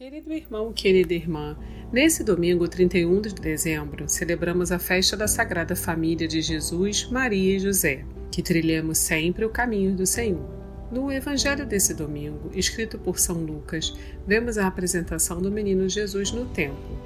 Querido 0.00 0.32
irmão, 0.32 0.72
querida 0.72 1.12
irmã, 1.12 1.58
nesse 1.92 2.24
domingo 2.24 2.66
31 2.66 3.20
de 3.20 3.34
dezembro 3.34 4.08
celebramos 4.08 4.72
a 4.72 4.78
festa 4.78 5.14
da 5.14 5.28
Sagrada 5.28 5.76
Família 5.76 6.26
de 6.26 6.40
Jesus, 6.40 7.06
Maria 7.10 7.56
e 7.56 7.58
José, 7.58 8.06
que 8.30 8.40
trilhemos 8.42 8.96
sempre 8.96 9.44
o 9.44 9.50
caminho 9.50 9.94
do 9.94 10.06
Senhor. 10.06 10.40
No 10.90 11.12
Evangelho 11.12 11.66
desse 11.66 11.92
domingo, 11.92 12.50
escrito 12.54 12.98
por 12.98 13.18
São 13.18 13.44
Lucas, 13.44 13.94
vemos 14.26 14.56
a 14.56 14.66
apresentação 14.66 15.38
do 15.38 15.50
menino 15.50 15.86
Jesus 15.86 16.32
no 16.32 16.46
templo, 16.46 16.98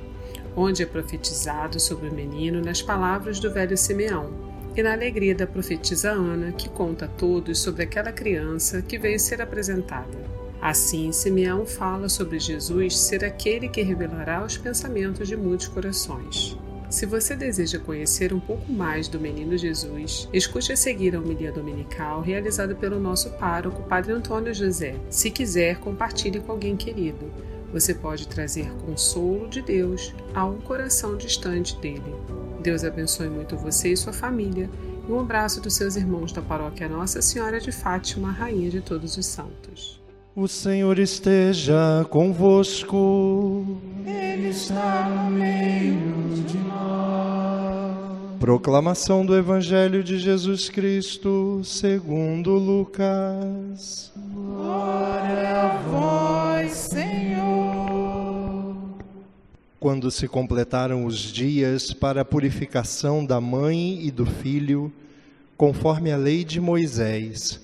onde 0.54 0.84
é 0.84 0.86
profetizado 0.86 1.80
sobre 1.80 2.08
o 2.08 2.14
menino 2.14 2.62
nas 2.62 2.80
palavras 2.80 3.40
do 3.40 3.52
velho 3.52 3.76
Simeão, 3.76 4.32
e 4.76 4.84
na 4.84 4.92
alegria 4.92 5.34
da 5.34 5.48
profetisa 5.48 6.12
Ana, 6.12 6.52
que 6.52 6.68
conta 6.68 7.06
a 7.06 7.08
todos 7.08 7.58
sobre 7.58 7.82
aquela 7.82 8.12
criança 8.12 8.82
que 8.82 9.00
veio 9.00 9.18
ser 9.18 9.42
apresentada. 9.42 10.43
Assim, 10.64 11.12
Simeão 11.12 11.66
fala 11.66 12.08
sobre 12.08 12.38
Jesus 12.38 12.96
ser 12.96 13.22
aquele 13.22 13.68
que 13.68 13.82
revelará 13.82 14.42
os 14.42 14.56
pensamentos 14.56 15.28
de 15.28 15.36
muitos 15.36 15.68
corações. 15.68 16.56
Se 16.88 17.04
você 17.04 17.36
deseja 17.36 17.78
conhecer 17.78 18.32
um 18.32 18.40
pouco 18.40 18.72
mais 18.72 19.06
do 19.06 19.20
Menino 19.20 19.58
Jesus, 19.58 20.26
escute 20.32 20.72
a 20.72 20.76
seguir 20.76 21.14
a 21.14 21.20
homilia 21.20 21.52
dominical 21.52 22.22
realizada 22.22 22.74
pelo 22.74 22.98
nosso 22.98 23.28
pároco, 23.32 23.82
Padre 23.82 24.14
Antônio 24.14 24.54
José. 24.54 24.96
Se 25.10 25.30
quiser, 25.30 25.80
compartilhe 25.80 26.40
com 26.40 26.52
alguém 26.52 26.78
querido. 26.78 27.30
Você 27.70 27.92
pode 27.92 28.26
trazer 28.26 28.72
consolo 28.86 29.46
de 29.50 29.60
Deus 29.60 30.14
a 30.32 30.46
um 30.46 30.62
coração 30.62 31.14
distante 31.14 31.76
dele. 31.76 32.14
Deus 32.62 32.84
abençoe 32.84 33.28
muito 33.28 33.54
você 33.54 33.92
e 33.92 33.96
sua 33.98 34.14
família. 34.14 34.70
E 35.06 35.12
um 35.12 35.20
abraço 35.20 35.60
dos 35.60 35.74
seus 35.74 35.94
irmãos 35.94 36.32
da 36.32 36.40
paróquia 36.40 36.88
Nossa 36.88 37.20
Senhora 37.20 37.60
de 37.60 37.70
Fátima, 37.70 38.32
Rainha 38.32 38.70
de 38.70 38.80
Todos 38.80 39.18
os 39.18 39.26
Santos. 39.26 39.93
O 40.36 40.48
Senhor 40.48 40.98
esteja 40.98 42.04
convosco. 42.10 43.80
Ele 44.04 44.48
está 44.48 45.08
no 45.08 45.30
meio 45.30 46.44
de 46.44 46.58
nós. 46.58 48.40
Proclamação 48.40 49.24
do 49.24 49.36
Evangelho 49.36 50.02
de 50.02 50.18
Jesus 50.18 50.68
Cristo, 50.68 51.60
segundo 51.62 52.50
Lucas. 52.54 54.10
Glória 54.34 55.50
a 55.50 55.76
vós, 55.88 56.72
Senhor. 56.72 58.74
Quando 59.78 60.10
se 60.10 60.26
completaram 60.26 61.04
os 61.04 61.16
dias 61.16 61.92
para 61.92 62.22
a 62.22 62.24
purificação 62.24 63.24
da 63.24 63.40
mãe 63.40 64.04
e 64.04 64.10
do 64.10 64.26
filho, 64.26 64.92
conforme 65.56 66.10
a 66.10 66.16
lei 66.16 66.42
de 66.42 66.60
Moisés, 66.60 67.63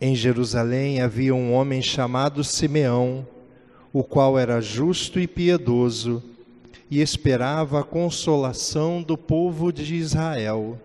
Em 0.00 0.14
Jerusalém 0.14 1.00
havia 1.00 1.34
um 1.34 1.52
homem 1.52 1.82
chamado 1.82 2.44
Simeão, 2.44 3.26
o 3.92 4.04
qual 4.04 4.38
era 4.38 4.60
justo 4.60 5.18
e 5.18 5.26
piedoso 5.26 6.22
e 6.88 7.00
esperava 7.00 7.80
a 7.80 7.84
consolação 7.84 9.02
do 9.02 9.18
povo 9.18 9.72
de 9.72 9.96
Israel. 9.96 10.80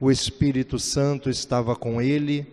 O 0.00 0.10
Espírito 0.10 0.78
Santo 0.78 1.28
estava 1.28 1.76
com 1.76 2.00
ele 2.00 2.46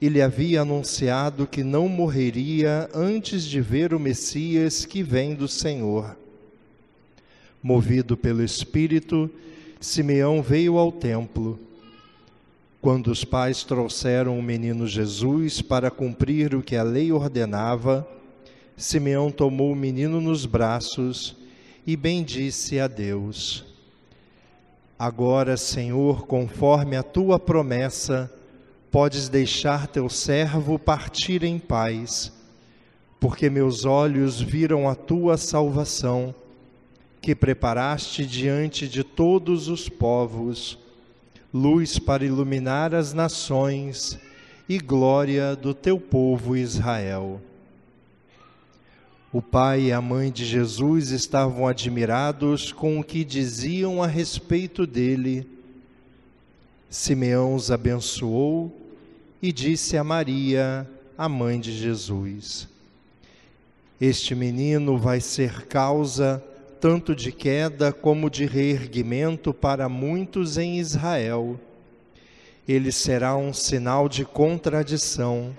e 0.00 0.08
lhe 0.08 0.20
havia 0.20 0.60
anunciado 0.60 1.46
que 1.46 1.64
não 1.64 1.88
morreria 1.88 2.90
antes 2.94 3.44
de 3.44 3.62
ver 3.62 3.94
o 3.94 3.98
Messias 3.98 4.84
que 4.84 5.02
vem 5.02 5.34
do 5.34 5.48
Senhor. 5.48 6.14
Movido 7.62 8.18
pelo 8.18 8.44
Espírito, 8.44 9.30
Simeão 9.80 10.42
veio 10.42 10.76
ao 10.76 10.92
templo 10.92 11.58
quando 12.80 13.08
os 13.08 13.24
pais 13.24 13.64
trouxeram 13.64 14.38
o 14.38 14.42
menino 14.42 14.86
Jesus 14.86 15.60
para 15.60 15.90
cumprir 15.90 16.54
o 16.54 16.62
que 16.62 16.76
a 16.76 16.82
lei 16.82 17.10
ordenava, 17.10 18.08
Simeão 18.76 19.32
tomou 19.32 19.72
o 19.72 19.76
menino 19.76 20.20
nos 20.20 20.46
braços 20.46 21.36
e 21.84 21.96
bendisse 21.96 22.78
a 22.78 22.86
Deus. 22.86 23.64
Agora, 24.96 25.56
Senhor, 25.56 26.26
conforme 26.26 26.96
a 26.96 27.02
tua 27.02 27.38
promessa, 27.38 28.32
podes 28.92 29.28
deixar 29.28 29.88
teu 29.88 30.08
servo 30.08 30.78
partir 30.78 31.42
em 31.42 31.58
paz, 31.58 32.32
porque 33.18 33.50
meus 33.50 33.84
olhos 33.84 34.40
viram 34.40 34.88
a 34.88 34.94
tua 34.94 35.36
salvação, 35.36 36.32
que 37.20 37.34
preparaste 37.34 38.24
diante 38.24 38.86
de 38.86 39.02
todos 39.02 39.66
os 39.66 39.88
povos 39.88 40.78
luz 41.52 41.98
para 41.98 42.24
iluminar 42.24 42.94
as 42.94 43.12
nações 43.12 44.18
e 44.68 44.78
glória 44.78 45.56
do 45.56 45.72
teu 45.72 45.98
povo 45.98 46.56
Israel. 46.56 47.40
O 49.32 49.40
pai 49.40 49.84
e 49.84 49.92
a 49.92 50.00
mãe 50.00 50.30
de 50.30 50.44
Jesus 50.44 51.10
estavam 51.10 51.66
admirados 51.66 52.72
com 52.72 52.98
o 52.98 53.04
que 53.04 53.24
diziam 53.24 54.02
a 54.02 54.06
respeito 54.06 54.86
dele. 54.86 55.46
Simeão 56.90 57.54
os 57.54 57.70
abençoou 57.70 58.74
e 59.40 59.52
disse 59.52 59.96
a 59.96 60.04
Maria, 60.04 60.88
a 61.16 61.28
mãe 61.28 61.60
de 61.60 61.76
Jesus: 61.76 62.68
Este 64.00 64.34
menino 64.34 64.96
vai 64.96 65.20
ser 65.20 65.66
causa 65.66 66.42
tanto 66.80 67.14
de 67.14 67.32
queda 67.32 67.92
como 67.92 68.30
de 68.30 68.46
reerguimento 68.46 69.52
para 69.52 69.88
muitos 69.88 70.56
em 70.56 70.78
Israel. 70.78 71.58
Ele 72.66 72.92
será 72.92 73.36
um 73.36 73.52
sinal 73.52 74.08
de 74.08 74.24
contradição. 74.24 75.56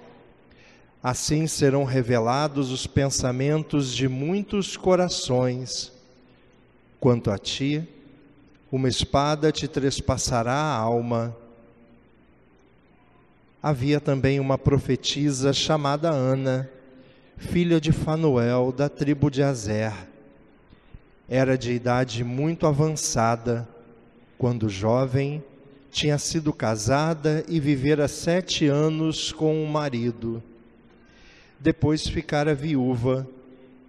Assim 1.02 1.47
serão 1.47 1.84
revelados 1.84 2.72
os 2.72 2.85
pensamentos 2.85 3.94
de 3.94 4.07
muitos 4.07 4.78
corações. 4.78 5.91
Quanto 7.00 7.31
a 7.31 7.38
ti, 7.38 7.88
uma 8.72 8.88
espada 8.88 9.51
te 9.51 9.68
trespassará 9.68 10.53
a 10.53 10.78
alma. 10.78 11.36
Havia 13.62 14.00
também 14.00 14.40
uma 14.40 14.57
profetisa 14.57 15.51
chamada 15.51 16.09
Ana, 16.09 16.69
filha 17.38 17.80
de 17.80 17.91
Fanuel, 17.91 18.72
da 18.72 18.88
tribo 18.88 19.30
de 19.30 19.44
Azer 19.44 20.08
era 21.29 21.56
de 21.56 21.72
idade 21.72 22.23
muito 22.23 22.66
avançada, 22.66 23.67
quando 24.35 24.67
jovem, 24.67 25.44
tinha 25.91 26.17
sido 26.17 26.51
casada 26.51 27.45
e 27.47 27.59
vivera 27.59 28.07
sete 28.07 28.66
anos 28.66 29.31
com 29.31 29.63
o 29.63 29.68
marido. 29.68 30.41
Depois 31.59 32.07
ficara 32.07 32.56
viúva 32.56 33.28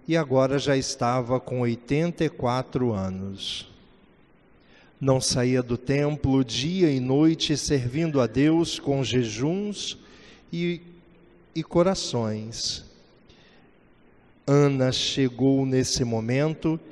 e 0.07 0.15
agora 0.15 0.59
já 0.59 0.77
estava 0.77 1.39
com 1.39 1.61
84 1.61 2.93
anos. 2.93 3.67
Não 4.99 5.19
saía 5.19 5.63
do 5.63 5.77
templo 5.77 6.43
dia 6.43 6.91
e 6.91 6.99
noite 6.99 7.57
servindo 7.57 8.21
a 8.21 8.27
Deus 8.27 8.77
com 8.77 9.03
jejuns 9.03 9.97
e, 10.53 10.79
e 11.55 11.63
corações. 11.63 12.85
Ana 14.45 14.91
chegou 14.91 15.65
nesse 15.65 16.03
momento 16.03 16.79
e 16.79 16.91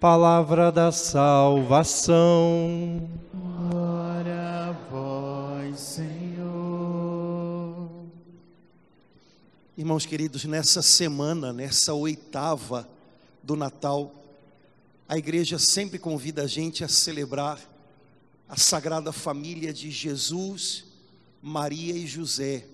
Palavra 0.00 0.70
da 0.70 0.92
salvação. 0.92 2.20
Glória 3.34 4.68
a 4.68 4.72
vós, 4.88 5.80
Senhor. 5.80 7.26
Irmãos 9.76 10.06
queridos, 10.06 10.44
nessa 10.44 10.82
semana, 10.82 11.52
nessa 11.52 11.94
oitava 11.94 12.88
do 13.42 13.56
Natal, 13.56 14.14
a 15.08 15.18
igreja 15.18 15.58
sempre 15.58 15.98
convida 15.98 16.42
a 16.42 16.46
gente 16.46 16.84
a 16.84 16.88
celebrar 16.88 17.58
a 18.48 18.56
Sagrada 18.56 19.10
Família 19.10 19.72
de 19.72 19.90
Jesus, 19.90 20.84
Maria 21.42 21.94
e 21.94 22.06
José. 22.06 22.64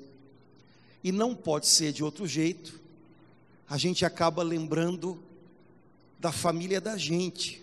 E 1.02 1.10
não 1.10 1.34
pode 1.34 1.68
ser 1.68 1.90
de 1.90 2.04
outro 2.04 2.26
jeito, 2.26 2.78
a 3.66 3.78
gente 3.78 4.04
acaba 4.04 4.42
lembrando 4.42 5.18
da 6.24 6.32
família 6.32 6.80
da 6.80 6.96
gente, 6.96 7.62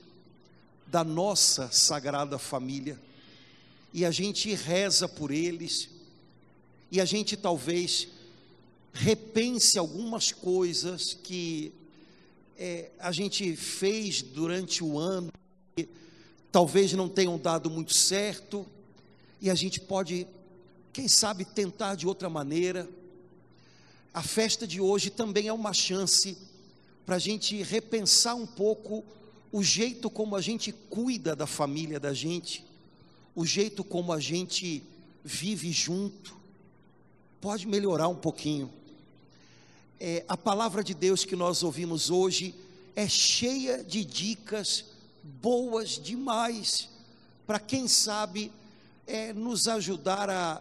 da 0.85 1.03
nossa 1.03 1.71
Sagrada 1.71 2.37
Família, 2.37 3.01
e 3.91 4.05
a 4.05 4.11
gente 4.11 4.53
reza 4.53 5.09
por 5.09 5.31
eles, 5.31 5.89
e 6.91 7.01
a 7.01 7.05
gente 7.05 7.35
talvez 7.35 8.07
repense 8.93 9.79
algumas 9.79 10.31
coisas 10.31 11.15
que 11.23 11.73
é, 12.55 12.91
a 12.99 13.11
gente 13.11 13.55
fez 13.55 14.21
durante 14.21 14.83
o 14.83 14.99
ano, 14.99 15.33
que 15.75 15.89
talvez 16.51 16.93
não 16.93 17.09
tenham 17.09 17.39
dado 17.39 17.67
muito 17.67 17.95
certo, 17.95 18.63
e 19.41 19.49
a 19.49 19.55
gente 19.55 19.79
pode, 19.79 20.27
quem 20.93 21.07
sabe, 21.07 21.45
tentar 21.45 21.95
de 21.95 22.05
outra 22.05 22.29
maneira. 22.29 22.87
A 24.13 24.21
festa 24.21 24.67
de 24.67 24.79
hoje 24.79 25.09
também 25.09 25.47
é 25.47 25.53
uma 25.53 25.73
chance 25.73 26.37
para 27.05 27.15
a 27.15 27.19
gente 27.19 27.61
repensar 27.61 28.35
um 28.35 28.47
pouco 28.47 29.03
o 29.51 29.63
jeito 29.63 30.09
como 30.09 30.35
a 30.35 30.41
gente 30.41 30.71
cuida 30.71 31.35
da 31.35 31.47
família 31.47 31.99
da 31.99 32.13
gente, 32.13 32.65
o 33.35 33.45
jeito 33.45 33.83
como 33.83 34.13
a 34.13 34.19
gente 34.19 34.83
vive 35.23 35.71
junto, 35.71 36.35
pode 37.39 37.67
melhorar 37.67 38.07
um 38.07 38.15
pouquinho 38.15 38.71
é, 40.03 40.25
a 40.27 40.35
palavra 40.35 40.83
de 40.83 40.95
Deus 40.95 41.23
que 41.23 41.35
nós 41.35 41.61
ouvimos 41.61 42.09
hoje 42.09 42.55
é 42.95 43.07
cheia 43.07 43.83
de 43.83 44.03
dicas 44.03 44.85
boas 45.23 45.89
demais, 45.89 46.89
para 47.45 47.59
quem 47.59 47.87
sabe 47.87 48.51
é, 49.05 49.31
nos 49.31 49.67
ajudar 49.67 50.27
a, 50.27 50.59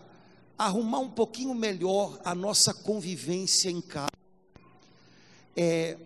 arrumar 0.59 0.99
um 0.99 1.09
pouquinho 1.09 1.55
melhor 1.55 2.21
a 2.23 2.35
nossa 2.35 2.75
convivência 2.75 3.71
em 3.71 3.81
casa. 3.81 4.11
É, 5.57 5.97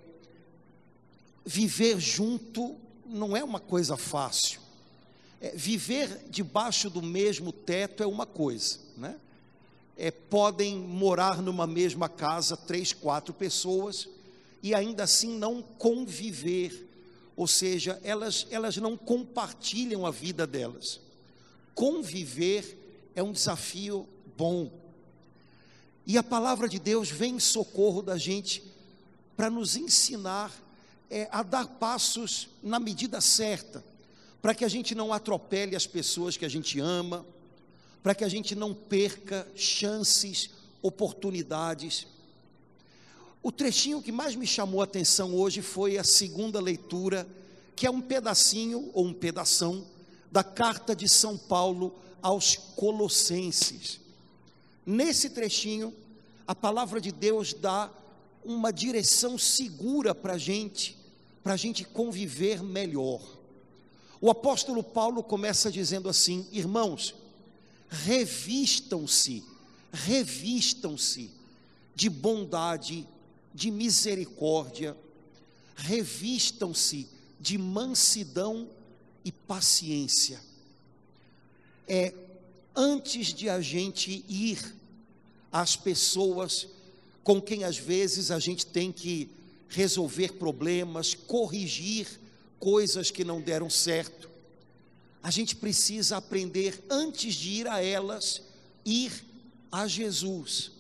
viver 1.45 2.01
junto 2.01 2.77
não 3.07 3.37
é 3.37 3.45
uma 3.45 3.61
coisa 3.61 3.97
fácil. 3.97 4.61
É, 5.41 5.51
viver 5.55 6.25
debaixo 6.31 6.89
do 6.89 7.03
mesmo 7.03 7.53
teto 7.53 8.03
é 8.03 8.07
uma 8.07 8.27
coisa, 8.27 8.79
né? 8.97 9.17
é, 9.97 10.11
podem 10.11 10.77
morar 10.77 11.41
numa 11.41 11.67
mesma 11.67 12.09
casa 12.09 12.57
três, 12.57 12.93
quatro 12.93 13.33
pessoas 13.33 14.09
e 14.63 14.75
ainda 14.75 15.05
assim 15.05 15.39
não 15.39 15.63
conviver, 15.63 16.89
ou 17.37 17.47
seja, 17.47 18.01
elas, 18.03 18.47
elas 18.51 18.77
não 18.77 18.97
compartilham 18.97 20.07
a 20.07 20.11
vida 20.11 20.47
delas. 20.47 21.01
Conviver 21.75 22.79
é 23.15 23.23
um 23.23 23.33
desafio 23.33 24.09
bom. 24.37 24.71
E 26.07 26.19
a 26.19 26.23
palavra 26.23 26.69
de 26.69 26.79
Deus 26.79 27.11
vem 27.11 27.37
em 27.37 27.41
socorro 27.41 28.03
da 28.03 28.17
gente 28.17 28.63
para 29.37 29.51
nos 29.51 29.77
ensinar 29.77 30.53
é, 31.15 31.29
a 31.31 31.45
dar 31.45 31.69
passos 31.69 32.49
na 32.61 32.81
medida 32.81 33.21
certa, 33.21 33.85
para 34.43 34.53
que 34.53 34.65
a 34.65 34.69
gente 34.69 34.97
não 34.97 35.13
atropele 35.13 35.77
as 35.77 35.87
pessoas 35.87 36.37
que 36.37 36.45
a 36.45 36.49
gente 36.49 36.81
ama, 36.81 37.25
para 38.03 38.17
que 38.17 38.25
a 38.25 38.29
gente 38.29 38.57
não 38.57 38.75
perca 38.75 39.47
chances, 39.55 40.51
oportunidades. 40.83 42.09
O 43.41 43.53
trechinho 43.53 44.03
que 44.03 44.11
mais 44.11 44.35
me 44.35 44.45
chamou 44.45 44.81
a 44.81 44.85
atenção 44.85 45.33
hoje 45.37 45.63
foi 45.63 45.99
a 45.99 46.03
segunda 46.03 46.61
leitura, 46.61 47.29
que 47.77 47.87
é 47.87 47.91
um 47.91 48.01
pedacinho 48.01 48.91
ou 48.93 49.07
um 49.07 49.15
pedação 49.15 49.87
da 50.33 50.43
carta 50.43 50.97
de 50.97 51.09
São 51.09 51.39
Paulo 51.39 51.95
aos 52.21 52.57
Colossenses. 52.57 54.01
Nesse 54.85 55.31
trechinho, 55.31 55.95
a 56.45 56.57
palavra 56.57 57.01
de 57.01 57.13
Deus 57.13 57.55
dá 57.55 57.89
uma 58.45 58.73
direção 58.73 59.39
segura 59.39 60.13
para 60.13 60.33
a 60.33 60.39
gente, 60.39 61.04
para 61.45 61.53
a 61.53 61.57
gente 61.59 61.85
conviver 61.85 62.63
melhor. 62.63 63.21
O 64.19 64.31
apóstolo 64.31 64.83
Paulo 64.83 65.23
começa 65.23 65.71
dizendo 65.71 66.09
assim: 66.09 66.49
Irmãos, 66.51 67.15
revistam-se, 67.91 69.45
revistam-se 69.93 71.31
de 71.95 72.09
bondade, 72.09 73.07
de 73.55 73.71
misericórdia, 73.71 74.97
revistam-se 75.77 77.07
de 77.39 77.59
mansidão 77.59 78.67
e 79.23 79.31
paciência. 79.31 80.41
É 81.87 82.15
antes 82.75 83.35
de 83.35 83.51
a 83.51 83.61
gente 83.61 84.25
ir 84.27 84.75
às 85.53 85.77
pessoas 85.77 86.67
com 87.23 87.41
quem 87.41 87.65
às 87.65 87.77
vezes 87.77 88.31
a 88.31 88.39
gente 88.39 88.65
tem 88.67 88.91
que 88.91 89.29
resolver 89.69 90.35
problemas, 90.35 91.15
corrigir 91.15 92.07
coisas 92.59 93.11
que 93.11 93.25
não 93.25 93.41
deram 93.41 93.69
certo 93.69 94.35
a 95.25 95.31
gente 95.31 95.57
precisa 95.57 96.19
aprender, 96.19 96.85
antes 96.91 97.35
de 97.35 97.49
ir 97.49 97.67
a 97.67 97.83
elas, 97.83 98.43
ir 98.85 99.25
a 99.73 99.89
Jesus. 99.89 100.71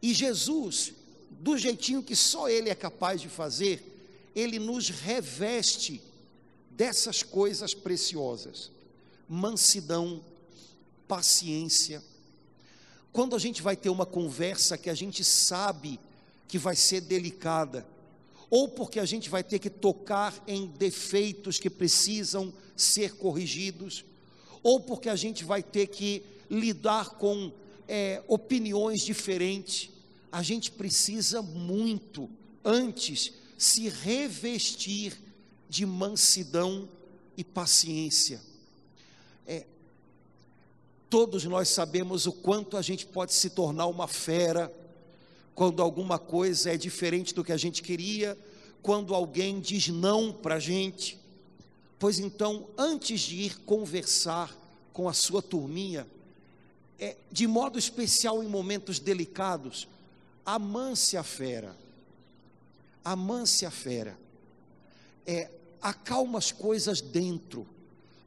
E 0.00 0.14
Jesus, 0.14 0.92
do 1.28 1.58
jeitinho 1.58 2.00
que 2.00 2.14
só 2.14 2.48
Ele 2.48 2.70
é 2.70 2.76
capaz 2.76 3.20
de 3.20 3.28
fazer, 3.28 3.82
Ele 4.36 4.60
nos 4.60 4.88
reveste 4.88 6.00
dessas 6.70 7.24
coisas 7.24 7.74
preciosas: 7.74 8.70
mansidão, 9.28 10.24
paciência. 11.08 12.00
Quando 13.12 13.34
a 13.34 13.38
gente 13.40 13.62
vai 13.62 13.74
ter 13.74 13.90
uma 13.90 14.06
conversa 14.06 14.78
que 14.78 14.88
a 14.88 14.94
gente 14.94 15.24
sabe 15.24 15.98
que 16.50 16.58
vai 16.58 16.74
ser 16.74 17.00
delicada, 17.02 17.86
ou 18.50 18.68
porque 18.68 18.98
a 18.98 19.04
gente 19.04 19.30
vai 19.30 19.44
ter 19.44 19.60
que 19.60 19.70
tocar 19.70 20.34
em 20.48 20.66
defeitos 20.66 21.60
que 21.60 21.70
precisam 21.70 22.52
ser 22.76 23.14
corrigidos, 23.14 24.04
ou 24.60 24.80
porque 24.80 25.08
a 25.08 25.14
gente 25.14 25.44
vai 25.44 25.62
ter 25.62 25.86
que 25.86 26.24
lidar 26.50 27.10
com 27.10 27.52
é, 27.86 28.20
opiniões 28.26 29.02
diferentes. 29.02 29.90
A 30.32 30.42
gente 30.42 30.72
precisa 30.72 31.40
muito, 31.40 32.28
antes, 32.64 33.32
se 33.56 33.88
revestir 33.88 35.16
de 35.68 35.86
mansidão 35.86 36.88
e 37.36 37.44
paciência. 37.44 38.40
É, 39.46 39.64
todos 41.08 41.44
nós 41.44 41.68
sabemos 41.68 42.26
o 42.26 42.32
quanto 42.32 42.76
a 42.76 42.82
gente 42.82 43.06
pode 43.06 43.34
se 43.34 43.50
tornar 43.50 43.86
uma 43.86 44.08
fera 44.08 44.79
quando 45.54 45.82
alguma 45.82 46.18
coisa 46.18 46.72
é 46.72 46.76
diferente 46.76 47.34
do 47.34 47.44
que 47.44 47.52
a 47.52 47.56
gente 47.56 47.82
queria, 47.82 48.38
quando 48.82 49.14
alguém 49.14 49.60
diz 49.60 49.88
não 49.88 50.32
para 50.32 50.56
a 50.56 50.60
gente. 50.60 51.18
Pois 51.98 52.18
então, 52.18 52.66
antes 52.78 53.20
de 53.20 53.36
ir 53.36 53.58
conversar 53.60 54.56
com 54.92 55.08
a 55.08 55.12
sua 55.12 55.42
turminha, 55.42 56.06
é, 56.98 57.16
de 57.30 57.46
modo 57.46 57.78
especial 57.78 58.42
em 58.42 58.46
momentos 58.46 58.98
delicados, 58.98 59.86
amance 60.44 61.16
a 61.16 61.22
fera. 61.22 61.76
Amance 63.04 63.66
a 63.66 63.70
fera. 63.70 64.18
É, 65.26 65.50
acalma 65.80 66.38
as 66.38 66.52
coisas 66.52 67.00
dentro. 67.00 67.66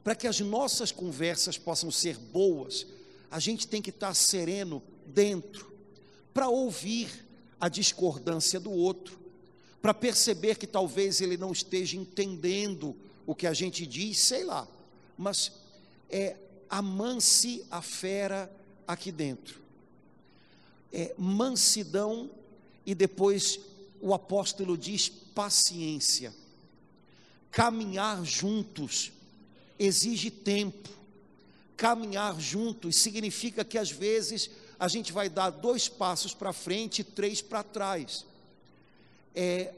Para 0.03 0.15
que 0.15 0.27
as 0.27 0.39
nossas 0.39 0.91
conversas 0.91 1.57
possam 1.57 1.89
ser 1.89 2.17
boas, 2.17 2.85
a 3.31 3.39
gente 3.39 3.67
tem 3.67 3.81
que 3.81 3.89
estar 3.89 4.13
sereno 4.13 4.83
dentro 5.05 5.72
para 6.33 6.49
ouvir 6.49 7.25
a 7.59 7.69
discordância 7.69 8.59
do 8.59 8.71
outro, 8.71 9.19
para 9.81 9.93
perceber 9.93 10.57
que 10.57 10.67
talvez 10.67 11.21
ele 11.21 11.37
não 11.37 11.51
esteja 11.51 11.97
entendendo 11.97 12.95
o 13.25 13.35
que 13.35 13.47
a 13.47 13.53
gente 13.53 13.85
diz, 13.85 14.17
sei 14.17 14.43
lá, 14.43 14.67
mas 15.17 15.51
é 16.09 16.35
amance 16.69 17.65
a 17.69 17.81
fera 17.81 18.51
aqui 18.87 19.11
dentro. 19.11 19.61
É 20.91 21.13
mansidão 21.17 22.29
e 22.85 22.93
depois 22.93 23.59
o 24.01 24.13
apóstolo 24.13 24.77
diz 24.77 25.09
paciência. 25.09 26.33
Caminhar 27.51 28.23
juntos 28.25 29.11
exige 29.77 30.29
tempo. 30.29 30.89
Caminhar 31.77 32.39
juntos 32.39 32.97
significa 32.97 33.63
que 33.63 33.77
às 33.77 33.91
vezes 33.91 34.49
a 34.79 34.87
gente 34.87 35.11
vai 35.11 35.29
dar 35.29 35.49
dois 35.49 35.87
passos 35.87 36.33
para 36.33 36.53
frente 36.53 36.99
e 36.99 37.03
três 37.03 37.41
para 37.41 37.63
trás. 37.63 38.25
É, 39.35 39.73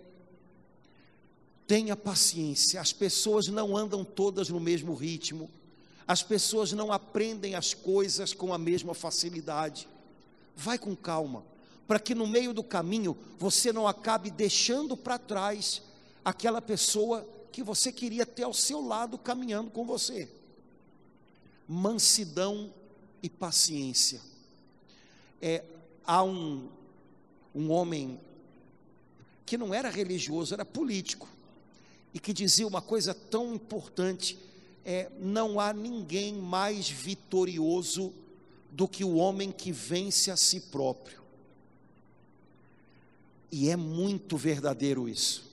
tenha 1.68 1.96
paciência, 1.96 2.80
as 2.80 2.94
pessoas 2.94 3.48
não 3.48 3.76
andam 3.76 4.04
todas 4.04 4.50
no 4.50 4.60
mesmo 4.60 4.94
ritmo, 4.94 5.50
as 6.08 6.22
pessoas 6.22 6.72
não 6.72 6.92
aprendem 6.92 7.56
as 7.56 7.74
coisas 7.74 8.34
com 8.34 8.54
a 8.54 8.58
mesma 8.58 8.94
facilidade. 8.94 9.88
Vai 10.56 10.78
com 10.78 10.96
calma, 10.96 11.44
para 11.88 12.00
que 12.00 12.14
no 12.14 12.28
meio 12.28 12.54
do 12.54 12.64
caminho 12.64 13.18
você 13.38 13.74
não 13.74 13.88
acabe 13.88 14.30
deixando 14.30 14.96
para 14.96 15.18
trás 15.18 15.82
aquela 16.24 16.62
pessoa 16.62 17.28
que 17.52 17.64
você 17.64 17.92
queria 17.92 18.26
ter 18.26 18.44
ao 18.44 18.54
seu 18.54 18.82
lado 18.82 19.18
caminhando 19.18 19.72
com 19.72 19.86
você. 19.86 20.30
Mansidão 21.68 22.72
e 23.24 23.30
paciência. 23.30 24.22
É, 25.48 25.64
há 26.04 26.24
um, 26.24 26.68
um 27.54 27.70
homem 27.70 28.20
que 29.46 29.60
não 29.60 29.72
era 29.76 29.92
religioso, 29.92 30.56
era 30.56 30.66
político, 30.66 31.30
e 32.12 32.20
que 32.20 32.34
dizia 32.34 32.66
uma 32.66 32.82
coisa 32.82 33.14
tão 33.14 33.54
importante: 33.54 34.40
é, 34.84 35.08
não 35.20 35.60
há 35.60 35.72
ninguém 35.72 36.34
mais 36.34 36.90
vitorioso 36.90 38.12
do 38.72 38.88
que 38.88 39.04
o 39.04 39.18
homem 39.18 39.52
que 39.52 39.72
vence 39.72 40.32
a 40.32 40.36
si 40.36 40.62
próprio. 40.62 41.22
E 43.52 43.70
é 43.70 43.76
muito 43.76 44.38
verdadeiro 44.38 45.08
isso. 45.08 45.46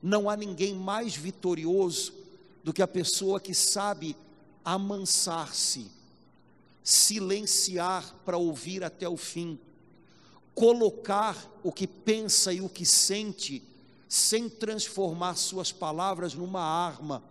Não 0.00 0.30
há 0.30 0.36
ninguém 0.36 0.72
mais 0.72 1.16
vitorioso 1.16 2.14
do 2.62 2.72
que 2.72 2.80
a 2.80 2.86
pessoa 2.86 3.40
que 3.40 3.52
sabe 3.52 4.16
amansar-se, 4.64 5.90
silenciar 6.86 8.14
para 8.24 8.36
ouvir 8.36 8.84
até 8.84 9.08
o 9.08 9.16
fim, 9.16 9.58
colocar 10.54 11.50
o 11.64 11.72
que 11.72 11.84
pensa 11.84 12.52
e 12.52 12.60
o 12.60 12.68
que 12.68 12.86
sente, 12.86 13.60
sem 14.08 14.48
transformar 14.48 15.34
suas 15.34 15.72
palavras 15.72 16.32
numa 16.32 16.62
arma. 16.62 17.24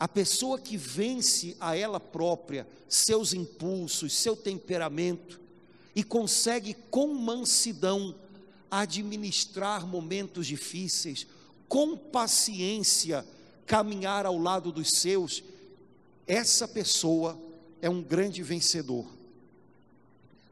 A 0.00 0.08
pessoa 0.08 0.58
que 0.58 0.76
vence 0.76 1.56
a 1.60 1.76
ela 1.76 2.00
própria, 2.00 2.66
seus 2.88 3.32
impulsos, 3.32 4.12
seu 4.14 4.34
temperamento, 4.34 5.38
e 5.94 6.02
consegue 6.02 6.74
com 6.90 7.14
mansidão 7.14 8.12
administrar 8.68 9.86
momentos 9.86 10.48
difíceis, 10.48 11.24
com 11.68 11.96
paciência 11.96 13.24
caminhar 13.64 14.26
ao 14.26 14.36
lado 14.36 14.72
dos 14.72 14.90
seus, 14.90 15.44
essa 16.26 16.66
pessoa 16.66 17.49
é 17.82 17.88
um 17.88 18.02
grande 18.02 18.42
vencedor. 18.42 19.06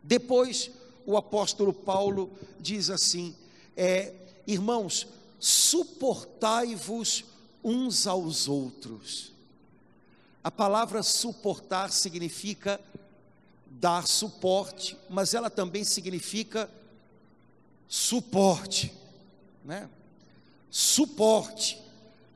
Depois, 0.03 0.71
o 1.05 1.17
apóstolo 1.17 1.73
Paulo 1.73 2.31
diz 2.61 2.91
assim: 2.91 3.35
é, 3.77 4.15
irmãos, 4.47 5.07
suportai-vos 5.39 7.25
uns 7.63 8.07
aos 8.07 8.49
outros. 8.49 9.33
A 10.43 10.51
palavra 10.51 11.03
suportar 11.03 11.91
significa 11.91 12.81
dar 13.67 14.07
suporte, 14.07 14.97
mas 15.09 15.35
ela 15.35 15.51
também 15.51 15.85
significa 15.85 16.71
suporte, 17.87 18.93
né? 19.65 19.89
Suporte 20.71 21.81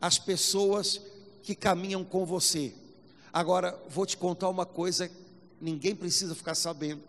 as 0.00 0.18
pessoas 0.18 1.00
que 1.42 1.54
caminham 1.54 2.04
com 2.04 2.24
você. 2.24 2.74
Agora, 3.32 3.80
vou 3.88 4.04
te 4.04 4.16
contar 4.16 4.48
uma 4.48 4.66
coisa, 4.66 5.10
ninguém 5.60 5.94
precisa 5.94 6.34
ficar 6.34 6.54
sabendo 6.54 7.02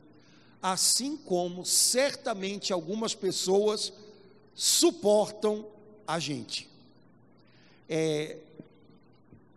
assim 0.64 1.18
como 1.18 1.66
certamente 1.66 2.72
algumas 2.72 3.14
pessoas 3.14 3.92
suportam 4.56 5.68
a 6.08 6.18
gente. 6.20 6.70
É, 7.90 8.38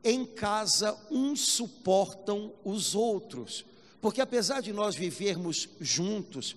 em 0.03 0.27
casa, 0.27 0.99
uns 1.09 1.47
suportam 1.47 2.53
os 2.65 2.97
outros, 2.97 3.65
porque 4.01 4.21
apesar 4.21 4.61
de 4.61 4.73
nós 4.73 4.97
vivermos 4.97 5.69
juntos, 5.81 6.57